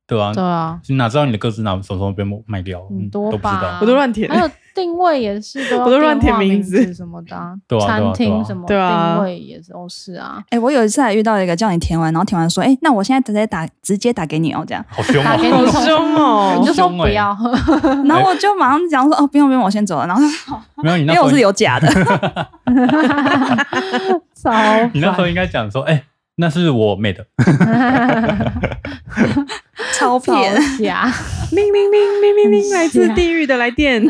[0.06, 2.84] 对吧、对啊，你哪知道你的歌词哪什么时候被卖掉？
[2.86, 3.30] 很嗯多吧。
[3.32, 3.78] 都不知道。
[3.80, 4.28] 我都乱填。
[4.28, 9.14] 还有定位也是我都乱填名名字什么的啊， 对啊对啊餐厅什么对啊。
[9.16, 15.52] 定位也都是啊，哎、我有一次还遇到一个叫你填完，然后填完说，哎、那我现在直接打直接打给你哦，这样，好凶打给你。
[15.52, 15.66] 哦！
[15.66, 16.56] 好凶哦。
[16.60, 17.36] 你就说不要，
[18.06, 20.06] 然后我就马上讲说，哦，不用不用，我先走了。
[20.06, 20.22] 然后
[20.82, 21.88] 没有你那我是有假的，
[24.34, 24.52] 超
[24.92, 26.02] 你那时候应该讲说，哎、
[26.40, 27.26] 那是我妹的，
[29.92, 30.54] 超 超骗。
[30.78, 31.04] 假，
[31.50, 34.00] 铃铃铃铃铃铃，来自地狱的来电。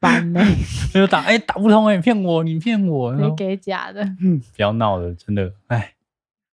[0.00, 0.40] 烦呢，
[0.94, 5.92] 那就打哎、打不通哎、骗我，你骗我，然没后给假的，嗯不要闹了，真的，哎，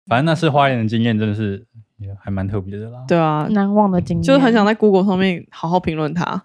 [0.06, 1.66] 反正那次花莲的经验真的是
[1.98, 3.04] 也还蛮特别的啦。
[3.06, 6.44] 对啊，难忘的经验，就是很想在 Google 上面好好评论它。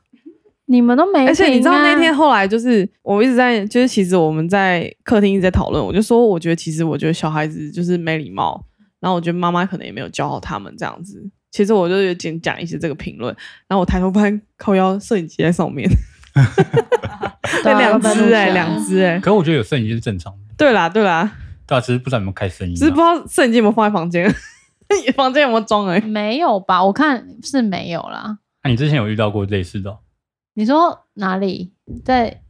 [0.67, 8.65] 你们都没、啊，而且你知道那天后来就是我一直在，就是其实我们在客厅一直在讨论，我就说我觉得其实我觉得小孩子就是没礼貌，
[8.99, 11.23] 然后我觉得妈妈可能也没有教好他们这样子。
[11.51, 13.33] 其实我就有讲讲一些这个评论，
[13.67, 15.89] 然后我抬头发现靠腰摄影机在上面，
[17.63, 21.31] 对啊两只哎、都被录下来两只哎，可是我觉得有摄影机是正常的，对啦对啦，
[21.65, 22.77] 对啊，只是不知道有没有开声音、啊。
[22.77, 24.29] 只是不知道摄影机有没有放在房间，
[25.15, 26.01] 房间有没有装而已。
[26.01, 26.83] 没有吧？
[26.83, 28.39] 我看是没有啦。
[28.63, 29.99] 那、你之前有遇到过类似的哦
[30.55, 31.71] 你说哪里
[32.03, 32.41] 在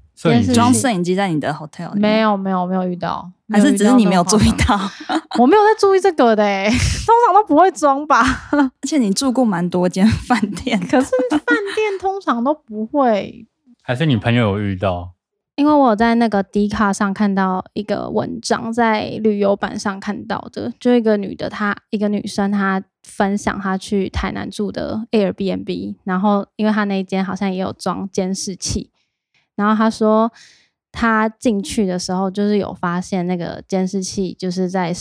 [0.54, 2.20] 装摄影机在你的 hotel 里面没？
[2.22, 4.80] 有没有没有遇到，还是只是你没有注意到？
[5.38, 6.70] 我没有在注意这个的、欸，
[7.06, 8.24] 通常都不会装吧？
[8.54, 11.40] 而且你住过蛮多间饭店，可是饭
[11.76, 13.46] 店通常都不会，
[13.82, 15.12] 还是你朋友有遇到？
[15.56, 28.90] 因为我在那个 D 卡上看到一个文章，在旅游版上看到的，就一个女的，她一个女生，她分享他去台南住的 Airbnb，然后因为他那一间好像也有装监视器，
[29.56, 30.32] 然后他说
[30.92, 34.94] 他进去的时候，就是有发现那个监视器就是在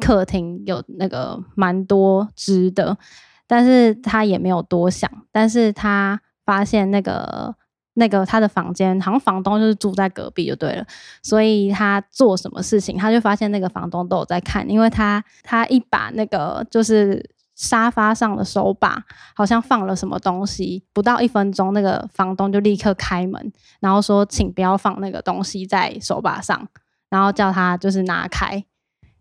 [0.00, 2.98] 客厅有那个蛮多只的，
[3.46, 7.54] 但是他也没有多想，但是他发现那个。
[7.94, 10.86] 那个他的房间好像房东就是住在隔壁就对了，
[11.22, 17.22] 所以他做什么事情，他就发现那个房东都有在看，因为他他一把那个就是
[17.62, 19.00] 沙发上的手把
[19.36, 26.66] 好像放了什么东西，不到一分钟，那个房东就立刻开门，然后说请不要放那个东西在手把上，
[27.08, 28.64] 然后叫他就是拿开，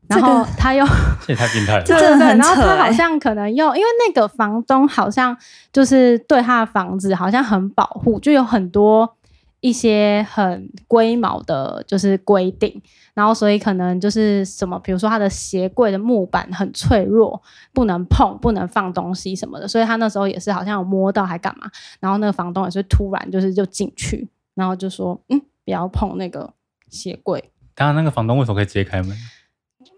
[0.08, 0.84] 然后他又。
[1.28, 1.84] 这也太变态了。
[1.84, 5.38] 这 真的很然后他好像可能又因为那个房东好像
[5.72, 9.18] 就是对他的房子好像很保护，就有很多
[9.62, 12.82] 一些很龟毛的，就是规定。
[13.14, 17.42] 然后所以可能就是什么，比如说他的鞋柜的木板很脆弱，
[17.74, 19.68] 不能碰，不能放东西什么的。
[19.68, 21.70] 所以他那时候也是好像有摸到还干嘛，
[22.00, 26.54] 然后那个房东也是突然就是就进去，然后就说嗯，不要碰那个
[26.90, 27.52] 鞋柜。
[27.76, 29.16] 刚刚那个房东为什么可以直接开门？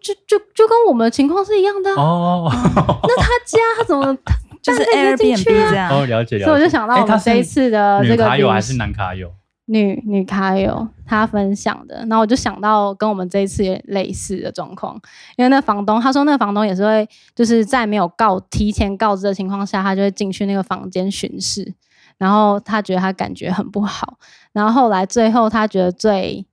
[0.01, 5.89] 就就就跟我们的情况是一样的、啊，哦， 那他家他怎么他就是当然可以进 Airbnb 去啊这样。
[5.91, 6.45] 哦，了解了解。
[6.45, 9.31] 所以我就想到我们这一次的这个旅卡友还是男卡友？
[9.65, 14.99] 女女卡友她分享的，然后我就想到跟我们这一次也类似的状况，
[15.37, 21.73] 因为那房东他说那房东也是会就是在没有告提前告知的情况下，他就会进去那个房间巡视，
[22.17, 24.17] 然后他觉得他感觉很不好，
[24.51, 26.45] 然后后来最后他觉得最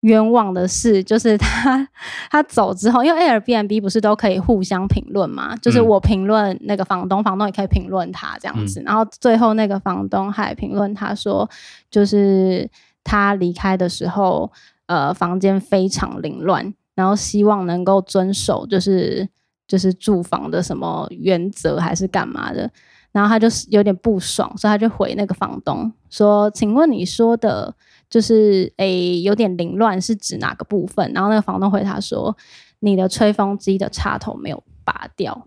[0.00, 1.88] 冤枉的事 就是他
[2.30, 11.48] 他走之后，因为 Airbnb 不是都可以互相评论嘛，就是嗯我评论那个房东，房东也可以评论他这样子，然后最后那个房东还评论他说，
[11.90, 12.70] 就是
[13.02, 14.50] 他离开的时候，
[14.86, 19.28] 呃，房间非常凌乱，然后希望能够遵守就是
[19.66, 22.70] 就是住房的什么原则还是干嘛的。
[23.10, 27.74] 然后他就是有点不爽，所以他就回那个房东说：“请问你说的，
[28.10, 32.36] 就是诶有点凌乱是指哪个部分？”然后那个房东回他说
[32.80, 35.46] ：“你的吹风机的插头没有拔掉。”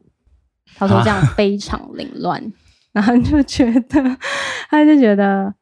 [0.76, 2.41] 他说这样非常凌乱，
[2.93, 4.17] 然后就觉得
[4.69, 5.54] 他就觉得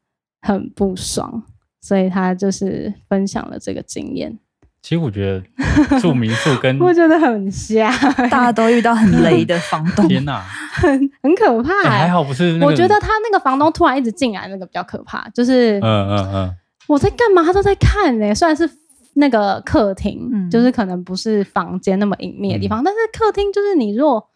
[0.41, 1.43] 很不爽，
[1.81, 4.37] 所以他就是分享了这个经验。
[4.81, 7.91] 其实我觉得住民宿跟 我觉得很瞎，
[8.29, 10.39] 大家都遇到很雷的房东， 天哪，
[10.71, 10.89] 很
[11.21, 12.65] 很可怕、哎还好不是那个。
[12.67, 15.27] 我觉得他那个房东突然一直进来，那个比较可怕。
[15.33, 16.55] 就是嗯嗯嗯，
[16.89, 18.67] 我在干嘛，他都在看呢、虽然是
[19.13, 20.49] 那个客厅，嗯。
[20.49, 22.69] 就是可能不是房间那么隐秘的地嗯。
[22.69, 24.27] 方，但是客厅就是你若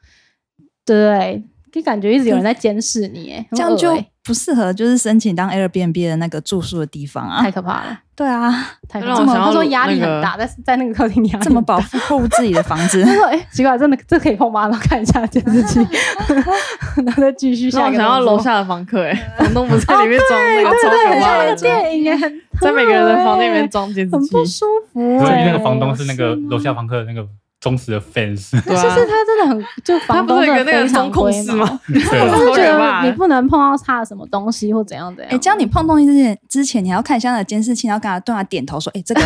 [0.86, 3.90] 对就感觉一直有人在监视你、欸，很这样就
[4.24, 7.52] 不适合就是申请当 Airbnb 的那个住宿的地方啊太。
[7.52, 8.50] 可怕了，对啊，
[8.88, 9.46] 太可怕了。
[9.46, 15.80] 他说压力很大，在在那个客厅压力这么保护自己的房子 他，说：“哎、奇怪，真的这可以碰吗？”然后看一下监视器，
[17.06, 25.46] 然后再继续下一个想要楼下的房客，哎，房东不是在里面装那个超对对，很可怕的像那个，电影在每个人的房间里面装监视器很不，舒服所以哎。
[25.46, 27.28] 那个房东是那个楼下房客的那个
[27.64, 28.52] 忠实的 fans。
[28.66, 31.80] 对啊就是，他真的很，就他不房东真的非常中控龟毛室吗？？
[31.88, 35.34] 对啊我是觉得你不能碰到他的什么东西或怎样怎样。
[35.34, 39.22] 哎，这样你碰东西之前之前，你还要看一下他的监视器，然后跟他对他点头说，哎，这个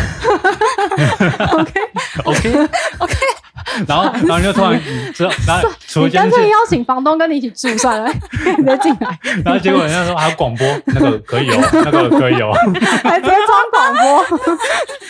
[1.56, 1.72] OK
[3.00, 3.16] OK，
[3.88, 5.70] 然后然后你就突然你知道，然后
[6.06, 8.10] 你干脆邀，请房东跟你一起住算了，
[8.58, 12.52] 你再进来，然后结果人家说还有广播，那个可以哦，那个可以哦，
[13.04, 14.26] 还直接装广播，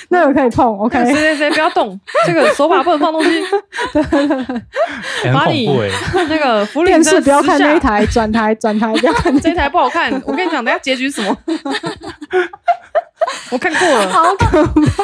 [0.09, 1.05] 那个可以碰，OK。
[1.05, 3.43] 谁谁谁不要动，这个手把不能放东西，
[5.23, 5.69] 哎把你。
[6.29, 10.11] 那个福利电视不要看那一台，转台转台不要看这一台不好看。
[10.25, 11.37] 我跟你讲，等一下结局是什么？
[13.51, 15.03] 我看过了， 好可怕！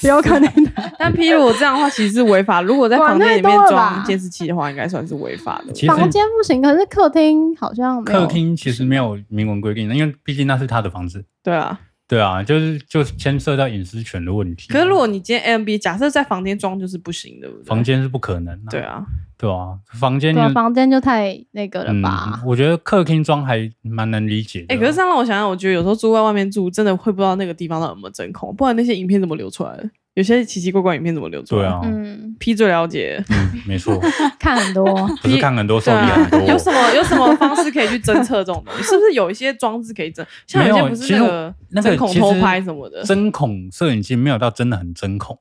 [0.00, 0.92] 不要看那台。
[0.98, 2.60] 但譬如我这样的话，其实是违法。
[2.62, 5.72] 如果在房间里面装监视器的话，应该算是违法的。
[5.72, 11.24] 其实房间不行，可是客厅好像没有客厅其实没有明文规定的，因为毕竟那是他的房子。
[11.42, 11.78] 对啊，
[12.08, 14.72] 对啊，就是就牵涉到隐私权的问题。
[14.72, 17.64] 可是如果你今天 M B 假设在房间装，就是不行的，对不对？
[17.66, 19.04] 房间是不可能的、对，啊，
[19.36, 22.48] 对啊，房间对啊房间就太那个了吧嗯？？
[22.48, 24.74] 我觉得客厅装还蛮能理解的。
[24.74, 29.90] 哎、可是这样让我想想，我觉得有时候住在外面住，真的会不知道那个地方到底有没有真空，不然那些影片怎么流出来的？
[30.18, 31.62] 有些奇奇怪怪影片怎么流出来？
[31.62, 33.22] 对啊，嗯，，P 最了解。
[33.28, 33.96] 嗯，没错，
[34.36, 34.84] 看很多，
[35.22, 38.82] 不是看很多受对啊理很多，，有什么有什么方式可以去侦测这种东西？
[38.90, 40.26] 是不是有一些装置可以侦？
[40.48, 43.04] 像有些不是那个那个针孔偷拍什么的？
[43.04, 45.38] 针孔摄影机没有到真的很针孔，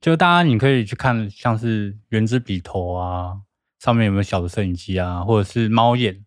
[0.00, 3.34] 就大家你可以去看，像是原子笔头啊，
[3.78, 6.24] 上面有没有小的摄影机啊，或者是猫眼，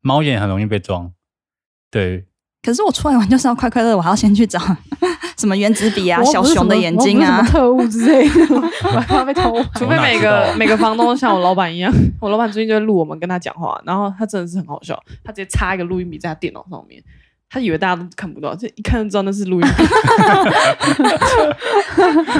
[0.00, 1.12] 猫眼很容易被装。
[1.90, 2.24] 对，
[2.68, 4.60] 可是我出来玩就是要快快乐，我还要先去找
[5.38, 7.40] 什么原子笔啊、小熊的眼睛啊。
[7.40, 8.54] 特务之类的，
[8.94, 9.56] 我怕被偷。
[9.76, 17.02] 除非每个 每个房东都像我老板一样，我老板最近就会录我们跟他讲话，然后他真的是很好笑，他直接插一个录音笔在他电脑上面，
[17.50, 19.84] 他以为大家都看不到，这一看就知道那是录音笔。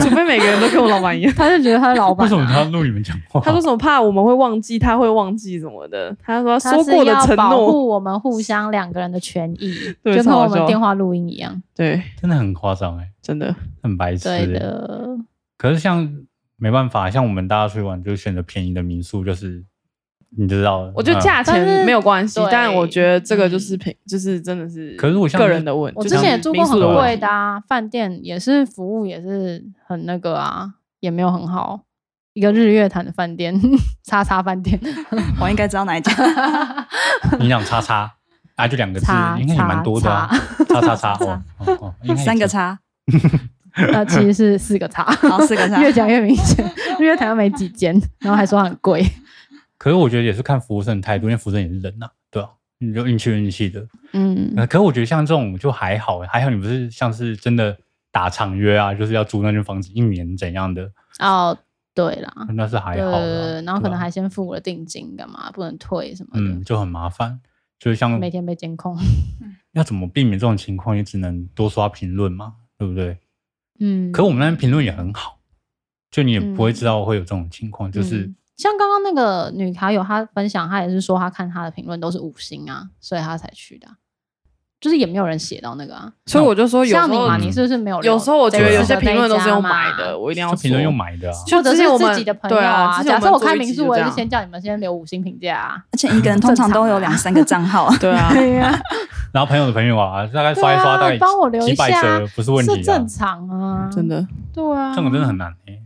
[0.00, 3.40] 除非每个人都跟我老板一样，他就觉得他是老板、为啊，什么他要录你们讲话？
[3.40, 11.60] 他说什么怕我们会忘记，他会忘记什么的，他说他是说过的要保承诺，护我们互相两个人的权益， 就跟我们电话录音一样。
[11.74, 14.46] 对，真的很夸张哎， 真的，很白痴、对欸。
[14.46, 15.16] 的，
[15.56, 16.08] 可是像
[16.56, 19.64] 没办法，像我们大家出去玩就选择便宜的民宿，就是
[20.36, 31.80] 你知道的，我觉得嗯价钱没有关系，对但我觉得这个就是平，就是真的是，可是我像个人的问，我之前也住过很贵的啊，饭店也是服务也是很那个啊，也没有很好。
[32.34, 33.58] 一个日月潭的饭店，
[34.04, 34.78] 叉叉饭店，
[35.40, 36.12] 我应该知道哪一家。
[37.40, 38.12] 你讲叉叉
[38.54, 40.30] 啊，就两个字叉，应该也蛮多的啊，
[40.68, 41.42] 叉叉叉哦。
[42.16, 42.78] 三个叉，
[43.74, 45.80] 呃，其实是四个叉，好，四个叉。
[45.80, 46.64] 越讲越明显。
[47.00, 49.04] 日月潭又没几间，然后还说很贵。
[49.78, 53.86] 可是我觉得也是看服务生的态度，因为服务生也是人呐、对吧、你就运气运气的。
[54.12, 57.76] 嗯，呃，可是我觉得像这种就还好，还好你不是像是真的
[58.10, 60.90] 打长约啊，就是要租那间房子一年怎样的。
[61.20, 61.56] 哦，
[61.94, 67.40] 对啦，那是还好啦对对，然后可能还先付了定金，干嘛不能退什么的，嗯就很麻烦。
[67.78, 68.96] 就是像每天被监控。
[69.72, 73.16] 要怎么避免这种情况，也只能多刷评论嘛，对不对？
[73.78, 75.38] 嗯，可我们那边评论也很好，
[76.10, 83.94] 就你也不会嗯知道会有这种情况，就是嗯像刚刚那个女卡友，她分享，她也是说她看她的评论都是五星啊，所以她才去的啊、
[84.80, 86.12] 就是也没有人写到那个啊。
[86.26, 88.02] 所以我就说有时候像你你是不是没有？
[88.02, 91.34] 有时候我觉得有些评论都是用买的，我一定要评论说用买的啊。
[91.46, 95.76] 就或者是我们自己的朋友对啊假设我开民宿，我也是先叫你们先留五星评价啊。
[95.92, 98.76] 而且一个人 通常都有两三个账号， 对啊， 对啊，
[99.32, 103.06] 然后朋友的朋友啊，大概对刷一刷，大啊，概帮我留一几百下不是问题啊是正。
[103.08, 104.26] 常啊，真的。
[104.52, 105.80] 对啊，这种真的很难诶，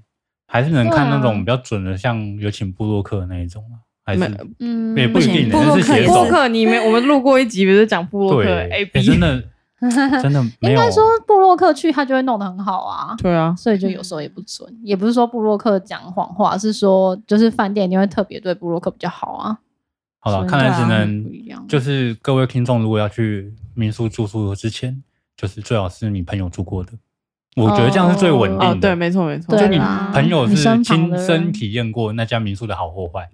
[0.53, 6.13] 还是能看那种比较准的，像有请布洛克那一种啊，还是没嗯，也不一定的，部落客也是那是写手。
[6.13, 9.43] 布洛克，你没我们录过一集，不是讲布洛克对 A 诶 B，真的
[10.21, 13.17] 真的应该说布洛克去他就会弄得很好啊。
[13.23, 19.59] 对啊，所以就有时候也不准，也不是说布洛克讲谎话，是说就是饭店一定会特别对布洛克比较好啊。
[20.19, 21.65] 好了，看来只能不一样。
[21.67, 25.03] 就是各位听众，如果要去民宿住宿之前，
[25.35, 26.93] 就是最好是你朋友住过的，
[27.57, 28.67] 我觉得这样是最稳定的。
[28.67, 29.79] 哦，对，没错没错，对就你
[30.13, 33.29] 朋友是亲身体验过那家民宿的好或坏，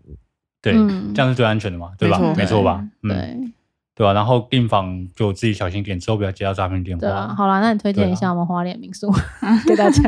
[0.61, 2.18] 对，嗯这样是最安全的嘛，对吧？
[2.18, 2.85] 没错没错吧？
[3.04, 3.52] 嗯，对
[3.94, 4.12] 对吧？
[4.12, 7.35] 然后订房就自己小心点，之后不要接到诈骗电对啊，话。
[7.35, 9.09] 好啦，那你推荐一下我们花莲民宿
[9.66, 10.02] 给大家，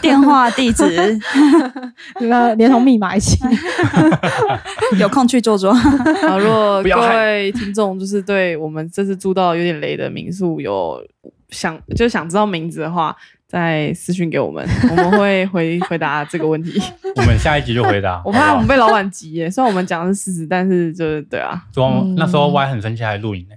[0.00, 1.18] 电话、地址，
[2.20, 3.38] 那连同密码一起。
[4.98, 5.74] 有空去坐坐。
[5.74, 11.00] 好，如果各位听众就是对我们这次住到有点雷的民宿有
[11.50, 13.14] 想就想知道名字的话，
[13.46, 16.80] 再私信给我们，我们会 回回答这个问题。
[17.16, 18.20] 我们下一集就回答。
[18.26, 23.54] 我怕我们被老板急耶，虽然我们讲的是事实，但是就是对啊，昨晚嗯那时候 Y 很生气，还录影呢，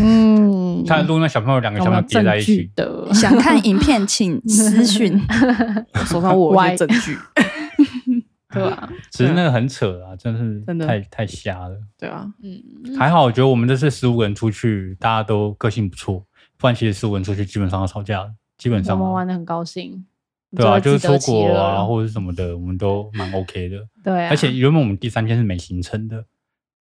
[0.00, 3.12] 嗯，他还录那小朋友两个小朋友叠在一起，的？
[3.14, 5.20] 想看影片请私讯。
[6.06, 7.16] 手上我有一歪些证据，
[8.52, 11.76] 对啊，只是那个很扯啊，真是真的太太瞎了。
[11.98, 16.24] 对啊，嗯，还好，我觉得我们这次十五个人出去，大家都个性不错，
[16.62, 18.24] 不然其实十五出去基本上要吵架，
[18.56, 20.06] 基本上我们玩的很高兴，
[20.56, 23.78] 对啊，就是出国啊或者是什么的，我们都蛮 OK 的。
[24.04, 26.24] 对啊，而且原本我们第三天是没行程的，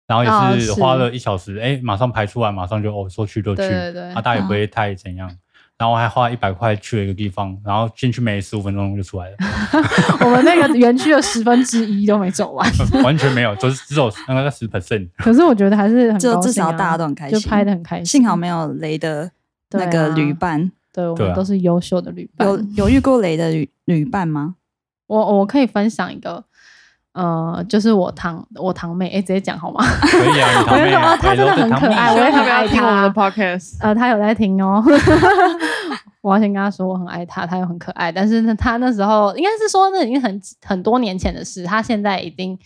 [0.07, 5.35] 然后也是花了一小时，哎、马上排出来，马上就哦说去就去，对对对啊，大家也不会太怎样。
[5.79, 9.37] 然后还花一百块去了一个地方，然后进去没十五分钟就出来了，
[10.21, 12.71] 我们那个园区的十分之一都没走完，
[13.03, 15.09] 完全没有，就是只有那个十 percent。
[15.17, 18.05] 可是我觉得还是很就高兴啊至少大家都很开心就拍的很开心。
[18.05, 19.31] 幸好没有雷的
[19.73, 22.49] 那个旅伴，对我们都是优秀的旅伴。
[22.49, 24.57] 有有遇过雷的旅旅伴吗？
[25.07, 26.43] 我我可以分享一个，
[27.13, 29.85] 呃，就是我堂我堂妹，哎，直接讲好吗？
[30.03, 34.83] 可以啊，你 堂妹啊她真的很可爱我我也很爱听我们的 podcast，呃，她有在听哦。
[36.23, 38.13] 我要先跟她说我很爱她，她又很可爱。
[38.13, 42.57] 但是呢，他那时候应该是说那已经很很多年前的事，她现在已经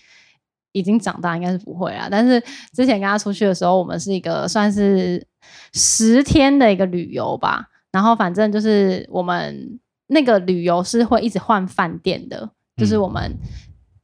[0.74, 2.08] 已经长大，应该是不会啦。
[2.10, 5.24] 但是之前跟他出去的时候，我们是一个算是
[5.72, 7.68] 十天的一个旅游吧。
[7.92, 13.32] 然后反正就是我们那个旅游是会一直换饭店的，就是嗯我们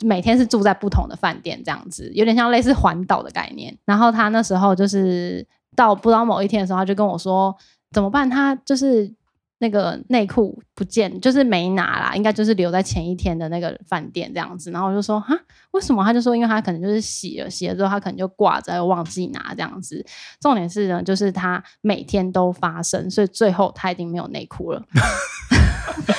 [0.05, 3.77] 每天是住在不同的饭店这样子，有点像类似环岛的概念。
[3.85, 7.53] 然后他那时候就是到不知道某一天的时候，他就跟我说
[7.91, 8.31] 怎么办？
[8.31, 9.13] 他就是
[9.61, 14.71] 那个内裤不见，就是没拿啦，应该就是留在前一天的那个饭店这样子。
[14.71, 15.39] 然后我就说哈，
[15.73, 16.03] 为什么？
[16.03, 20.05] 他就说因为他可能就是洗了，洗了之后他可能就挂着，又忘记拿这样子。
[20.41, 24.83] 重点是呢，就是他每天都发生，所以最后他已经没有内裤了。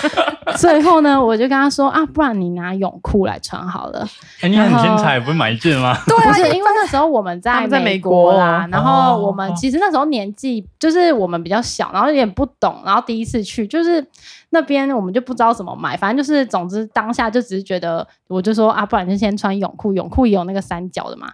[0.58, 4.08] 最后呢，我就跟他说啊，不然你拿泳裤来穿好了。
[4.42, 5.98] 哎、你很然后精彩，不是买一件吗？
[6.06, 14.06] 对啊，不 是因为那时候我们在在美国啦，然后我哦们其实那时候年纪就是我们比较小，然后有点不懂，然后第一次去就是
[14.50, 21.30] 那边我们就不知道怎么买，反正就是总之当下就只是觉得，我就说啊，不然就先穿泳裤，泳裤也有那个三角的嘛。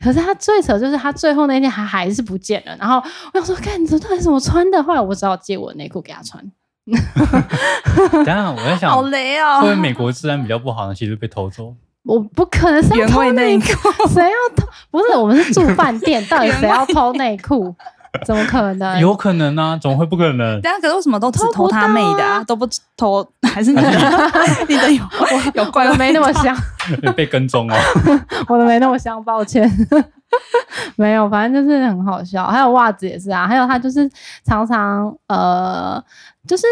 [0.00, 2.96] 可是他最扯就是他最后那天还还是不见了，然后
[3.32, 4.82] 我想说，看你这到底怎么穿的？
[4.82, 6.44] 后来我只好借我的内裤给他穿。
[8.12, 9.66] 等一下我在想，好会雷哦不！
[9.66, 10.94] 会美国治安比较不好呢？
[10.94, 11.74] 其实被偷走。
[12.04, 13.66] 我不可能是要偷内裤，
[14.08, 14.66] 谁要偷？
[14.90, 17.74] 不是，我们是住饭店，到底谁要偷内裤？
[18.24, 18.98] 怎么可能？
[19.00, 20.60] 有可能啊，怎么会不可能？
[20.60, 22.44] 大家可是为什么都只偷偷他妹的到啊啊？
[22.44, 23.90] 都不偷，还是你的？
[24.68, 25.02] 你的有
[25.54, 26.56] 有我怪的没那么香，
[27.16, 27.74] 被跟踪哦。
[28.48, 29.70] 我的没那么香，抱歉。
[30.96, 32.46] 没有，反正就是很好笑。
[32.46, 34.10] 还有袜子也是啊，还有他就是
[34.44, 36.02] 常常呃，
[36.46, 36.66] 就是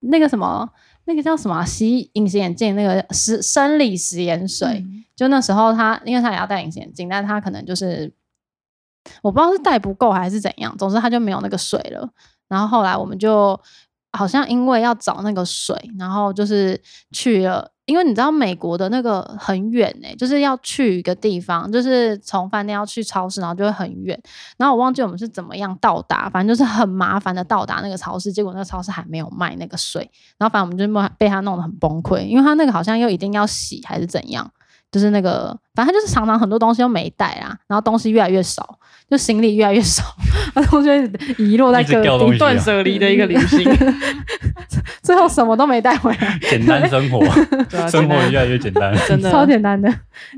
[0.00, 0.68] 那个什么，
[1.04, 4.84] 那个叫什么啊、洗隐形眼镜那个实生理食盐水。
[5.16, 8.12] 就那时候他，因为他也要戴隐形眼镜，但他可能就是
[9.22, 12.08] 我不知道是带不够还是怎样，总之他就没有那个水了。
[12.48, 13.58] 然后后来我们就
[14.12, 16.80] 好像因为要找那个水，然后就是
[17.10, 24.18] 去了，因为你知道美国的那个很远哎、就是要去一个地方，就是从饭店要去超市，然后就会很远。
[24.56, 34.48] 然后我忘记我们是怎么样到达，反正就是很麻烦的到达那个超市，结果那个超市还没有卖那个水，然后反正我们就被他弄得很崩溃，因为他那个好像又一定要洗还是怎样。
[34.94, 38.78] 就是那个，反正就是常常很多东西都没带啦，然后东西越来越少，
[39.10, 40.04] 就行李越来越少，
[40.54, 40.88] 然后就
[41.36, 43.64] 遗落在各地，断舍离的一个旅行，
[45.02, 47.18] 最后什么都没带回来，简单生活，
[47.76, 48.96] 啊，生活越来越简单。
[49.08, 49.92] 真的超简单的，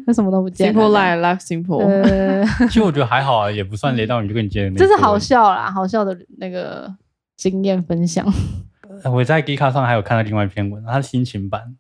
[0.07, 0.81] 就什么都不见了。
[0.81, 6.91] simple life life simple，呃，其实我觉得还好啊，也不算雷到你就跟你接的那这是好笑啦，好笑的那个
[7.37, 8.27] 经验分享。
[9.05, 11.77] 我在 d 卡上还有看到另外一篇文，它是心情版，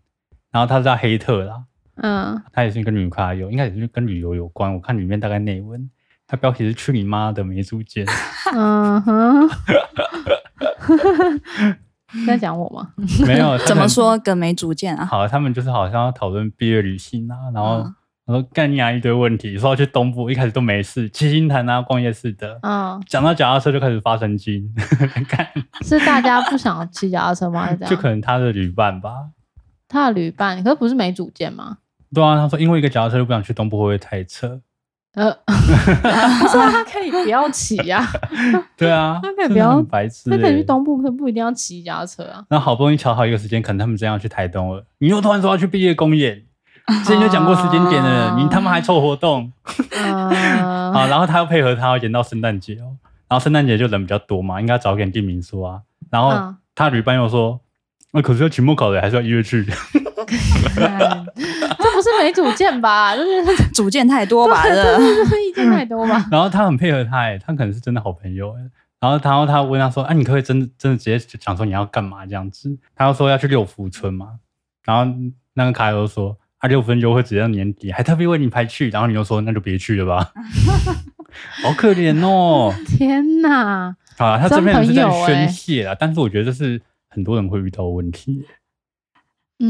[0.52, 1.62] 然后它是叫黑特啦，
[1.96, 4.72] 嗯，它也是跟女咖有，应该也是跟旅游有关。
[4.72, 5.88] 我看里面大概内文，
[6.26, 8.06] 它标题是“去你妈的没主见
[8.54, 9.48] 嗯哼，
[12.26, 12.92] 在讲我吗？”，
[13.26, 13.88] 没有怎么？
[13.88, 15.04] 说个没主见啊？
[15.06, 17.94] 好，他们就是好像要讨论毕业旅行啊，然后嗯
[18.26, 24.68] 我说干你啊一堆问题，说要去东部，一开始都没事，七星潭啊，逛夜市的，嗯，讲到脚踏车就开始发神经，
[25.28, 25.46] 看
[25.82, 27.72] 是大家不想骑脚踏车吗？
[27.74, 27.90] 这样？
[27.90, 29.30] 就可能他的旅伴吧。
[29.88, 31.78] 他的旅伴，可是不是没主见吗？
[32.16, 34.60] 对啊，他说因为一个脚踏车就不想去东部，会不会太扯？
[35.14, 35.52] 呃，不
[36.48, 38.06] 是啊，他可以不要骑呀、
[38.76, 42.44] 对啊， 他可以不要白痴、欸，他可以去东部，他不一定要骑脚踏车啊。
[42.48, 46.42] 然后好不容易瞧好一个时间，可能他们真要去台东了，你又突然说要去毕业公演，
[47.04, 49.50] 之前就讲过时间点了，哦你他妈还凑活动
[49.90, 50.30] 嗯，
[50.92, 51.06] 啊！
[51.08, 52.96] 然后他又配合他要延到圣诞节哦，
[53.28, 55.80] 然后圣诞节就人比较多嘛，应该早点订民宿啊。
[56.10, 57.58] 然后嗯他旅伴又说，
[58.12, 59.62] 那、可是要期末考的，还是要一月去。
[59.64, 59.76] 看
[61.78, 63.14] 这不是没主见吧？
[63.16, 64.64] 就是 主见太多吧？
[64.66, 66.24] 意见太多吧？
[66.32, 68.60] 然后他很配合他、欸，他可能是真的好朋友、欸。
[68.98, 74.38] 然后他，然后他问他说：“啊，你可不可以真的真的直接讲说你要干嘛这样子？”他又说要去六福村嘛。
[74.84, 75.12] 然后
[75.52, 80.32] 那个卡友说：“啊，六分就会直接到年底，还特别为你排去。”然后你又说：“那就别去了吧。”
[81.62, 82.74] 好可怜哦。
[82.86, 83.94] 天哪！
[84.16, 86.80] 好了，他这边是在宣泄啦，但是我觉得这是
[87.16, 88.44] 很多人会遇到的问题，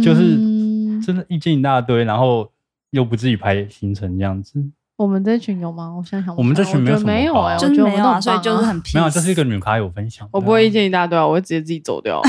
[0.02, 2.50] 就是嗯真的意见一大堆，然后
[2.90, 4.60] 又不自己排行程这样子。
[4.96, 5.94] 我们这群有吗？
[5.96, 10.28] 我现在想我们这群没有什么没有哎，就我觉得我们都是没有啊，所以就是很没有，这是一个女卡有分享。
[10.32, 12.20] 我不会意见一大堆啊，我会直接自己走掉。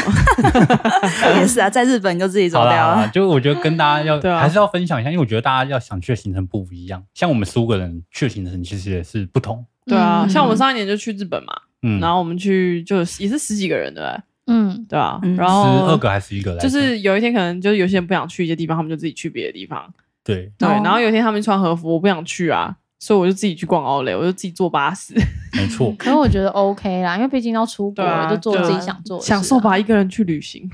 [1.39, 3.09] 也是啊， 在日本你就自己走掉了。
[3.09, 7.03] 就我觉得跟大家要、 还是要分享一下，因为我觉得大家要想去的行程不一样。
[7.15, 9.65] 像我们十五个人去的行程其实也是不同。
[9.85, 11.53] 对啊，嗯像我们上一年就去日本嘛，
[11.83, 14.23] 嗯，然后我们去就也是十几个人对不对？
[14.47, 14.85] 嗯。
[14.89, 15.35] 对啊，嗯。
[15.35, 16.67] 然十后二个还是一个来着？
[16.67, 19.83] 就是有一天可能就是有些人不想去一些地方，他们就自己去别的地方。
[20.23, 20.81] 对，对，哦。
[20.83, 25.13] 然后有一天他们穿和服，我不想去啊，所以我就自己去逛奥莱，我就自己坐巴士，
[25.53, 25.93] 没错。
[25.99, 30.69] 可是我觉得 OK 啦，因为毕竟要出国对啊了，就做自己想做的事啊，享受吧，一个人去旅行。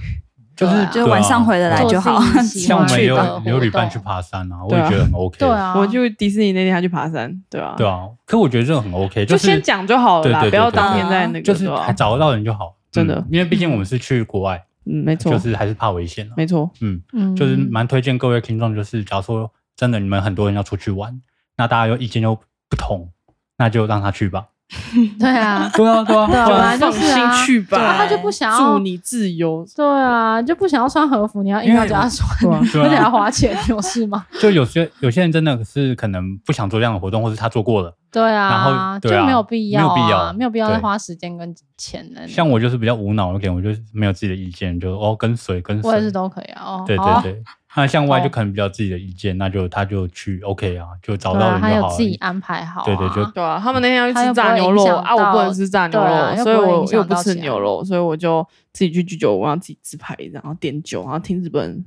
[0.56, 0.90] 就是、对啊。
[0.94, 4.84] 就晚上回得来就好做自己喜像我们也有去的也有旅伴动去爬山啊，我对啊。
[4.84, 5.38] 也觉得很 OK。
[5.40, 8.08] 对，啊，我就迪士尼那天他去爬山，对啊，对啊。
[8.26, 16.34] 可我觉得这个很 OK，就是先讲就好了啦，对对对不要当天在那个，就是对吧还找得到人就好，真的嗯因为毕竟我们是去国外，嗯，没错，就是还是怕危险啊。
[16.38, 21.20] 没错，嗯，嗯就是蛮推荐各位听众，就是假如说真的你们很多人要出去玩，
[21.58, 22.36] 那大家又意见又
[22.70, 23.12] 不同，
[23.58, 24.46] 那就让他去吧。
[25.20, 34.26] 对啊，对啊，对啊，本来就放是啊心去吧，对啊他就不想要祝你自由，对啊，就不想要穿和服，你要硬要叫他穿， 而且还要花钱，有事吗？
[34.40, 37.96] 就有些有些人真的是可能不想做这样的活动，或是他做过了。
[38.12, 42.28] 对然啊，然后对啊没有必要啊，没有必要没有必要再花时间跟钱的。
[42.28, 45.90] 像我就是比较无脑一点，我就是没有自己的意见，就哦跟随跟随。
[45.90, 47.44] 我也是都可以啊，哦，对对对。
[47.76, 51.96] 那向外哦就可能比较自己的意见，那就他就去 OK 啊，就找到人就好了。
[51.96, 61.84] 自己安排好啊，对对就对啊，他们那天要去吃炸牛肉啊，我不能吃炸牛肉，所以我又不吃牛肉，所以我就自己去居酒屋，然后自己自拍，然后点酒，然后听日本，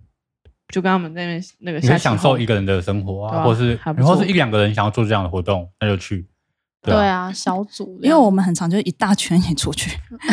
[0.69, 6.27] 就跟他们那边那个你可以享受一一个人的生活啊，啊或是然后是一两个人想要做这样的活动，那就去。
[6.95, 9.91] 对啊，啊，小组，因为我们很常就一大圈也出去，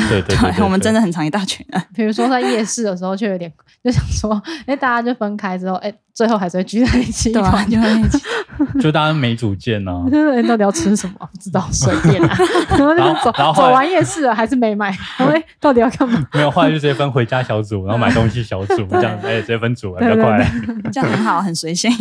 [0.09, 1.81] 对对对 对，我们真的的很常一大圈人。
[1.93, 3.51] 比如说在夜市的时候，就有点
[3.83, 7.69] 就想说，哎，大家就分开之后，哎，最后还是会聚在一起一对啊，团。
[7.69, 8.19] 就在一起
[8.79, 10.03] 就大家没主见啊。
[10.11, 11.15] 就是到底要吃什么？
[11.19, 12.37] 不知道，随便啊。
[12.69, 14.95] 然后就走后后走完夜市了，还是没买。
[15.17, 16.23] 然后哎，到底要干嘛？
[16.33, 20.51] 没有，后来就直接分回家小组，然后买东西小组这样子，哎，直接分组，比较对对快。
[20.91, 21.91] 这样很好，很随性，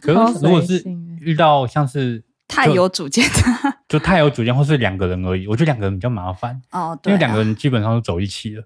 [0.00, 0.82] 可是如果是
[1.20, 3.24] 遇到像是太有主见。
[3.28, 3.78] 的。
[3.88, 8.64] 就太有主见，或是两个人而已，我觉得两个人比较麻烦，哦，对啊，因为两个人基本上都走一起了。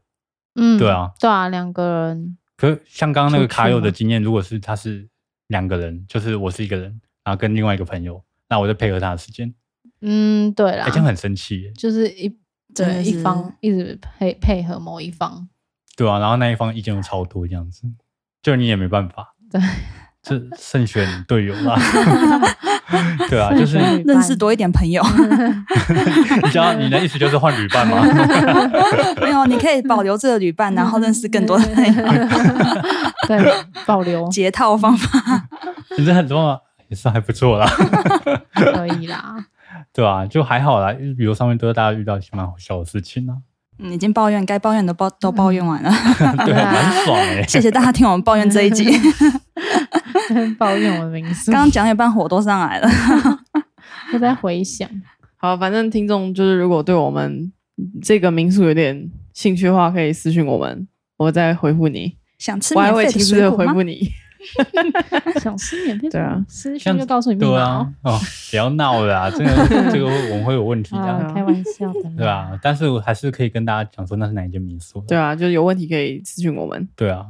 [0.57, 5.09] 嗯，对啊，对啊，两个人，可是像刚刚那个卡友的吗经验，如果是他是
[5.49, 9.53] 两个人，就是我是一个人，然后跟另外一个朋友，那我就配合他的时间，
[10.01, 10.85] 嗯，对啦。
[10.85, 11.72] 哎，这，样很生气。
[11.76, 12.37] 就是一
[12.74, 15.49] 对，一方一直配配合某一方，
[15.97, 17.82] 对啊，然后那一方意见又超多，这样子，
[18.43, 19.61] 就你也没办法，对，
[20.22, 21.76] 这慎选队友啦，
[23.30, 25.03] 对啊，就是认识多一点朋友，
[26.43, 28.03] 你知道你的意思就是换旅伴吗？
[29.20, 31.93] 没有，你可以保留这个旅伴，然后认识更多的朋友，
[33.26, 33.53] 对，
[33.87, 35.49] 保留解套方法。
[35.97, 36.59] 你这很多啊
[36.89, 37.66] 也是还不错啦，
[38.55, 39.37] 可以啦。
[39.93, 43.37] 对啊、就还好啦，旅游上面都是大家遇到一些蛮好笑的事情啊，
[43.78, 45.91] 嗯，已经抱怨该抱怨的抱都抱怨完了，
[46.45, 48.85] 对，对啊蛮爽哎、谢谢大家听我们抱怨这一集。
[50.59, 52.89] 抱怨我的民宿刚，刚讲一半火都上来了，
[54.12, 54.89] 我在回想，
[55.37, 57.53] 好，反正听众就是如果对我们
[58.03, 60.87] 这个民宿有点兴趣的话，可以私信我们，
[61.17, 62.17] 我再回复你。
[62.39, 63.67] 想吃我还免费的会亲自水果吗？
[63.67, 64.11] 回复你。
[65.41, 72.27] 想吃免费对啊私像讯就告诉你密对码哦。，啊哦，不要闹了啊，这个这个我们会有问题的、啊，开玩笑的，对？
[72.27, 76.87] 啊，但是我还是可以跟大家讲说那是哪一间民宿，对啊，就是有问题可以私信我们。
[76.95, 77.25] 对啊，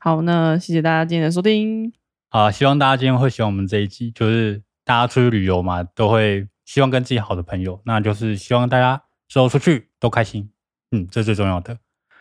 [0.00, 1.92] 好，那谢谢大家今天的收听。
[2.30, 10.50] 啊，希望大家今天会喜欢我们这一集，就是大家出去旅游嘛，都会希望跟自己好的朋友，那就是希望大家之后出去都开心，
[10.90, 11.78] 嗯，这最重要的。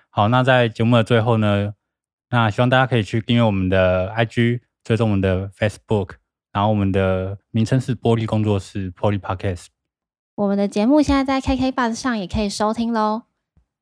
[0.09, 1.73] 好，那在节目的最后呢，
[2.29, 6.11] 那希望大家可以去订阅我们的 IG，追踪我们的 Facebook，
[6.53, 9.65] 然后我们的名称是玻璃工作室 Poly Podcast。
[10.35, 13.23] 我们的节目现在在 KK Bus 上也可以收听喽。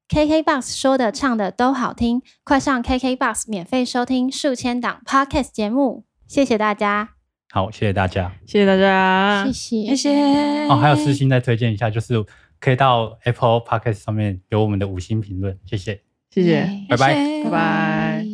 [0.08, 6.06] KK Bus 说的唱的都好听，快上 KK Bus 免费收听数千档 Podcast 节目，
[6.36, 7.08] 谢谢大家。
[7.50, 8.30] 好，谢谢大家。
[8.46, 10.68] 谢谢大家，谢谢，谢谢。
[10.68, 12.22] 哦，还有私信再推荐一下，就是
[12.60, 16.02] 可以到 Apple Podcast 上面有我们的五星评论，谢谢。
[16.30, 17.16] 谢谢，拜拜
[17.46, 18.25] 拜拜。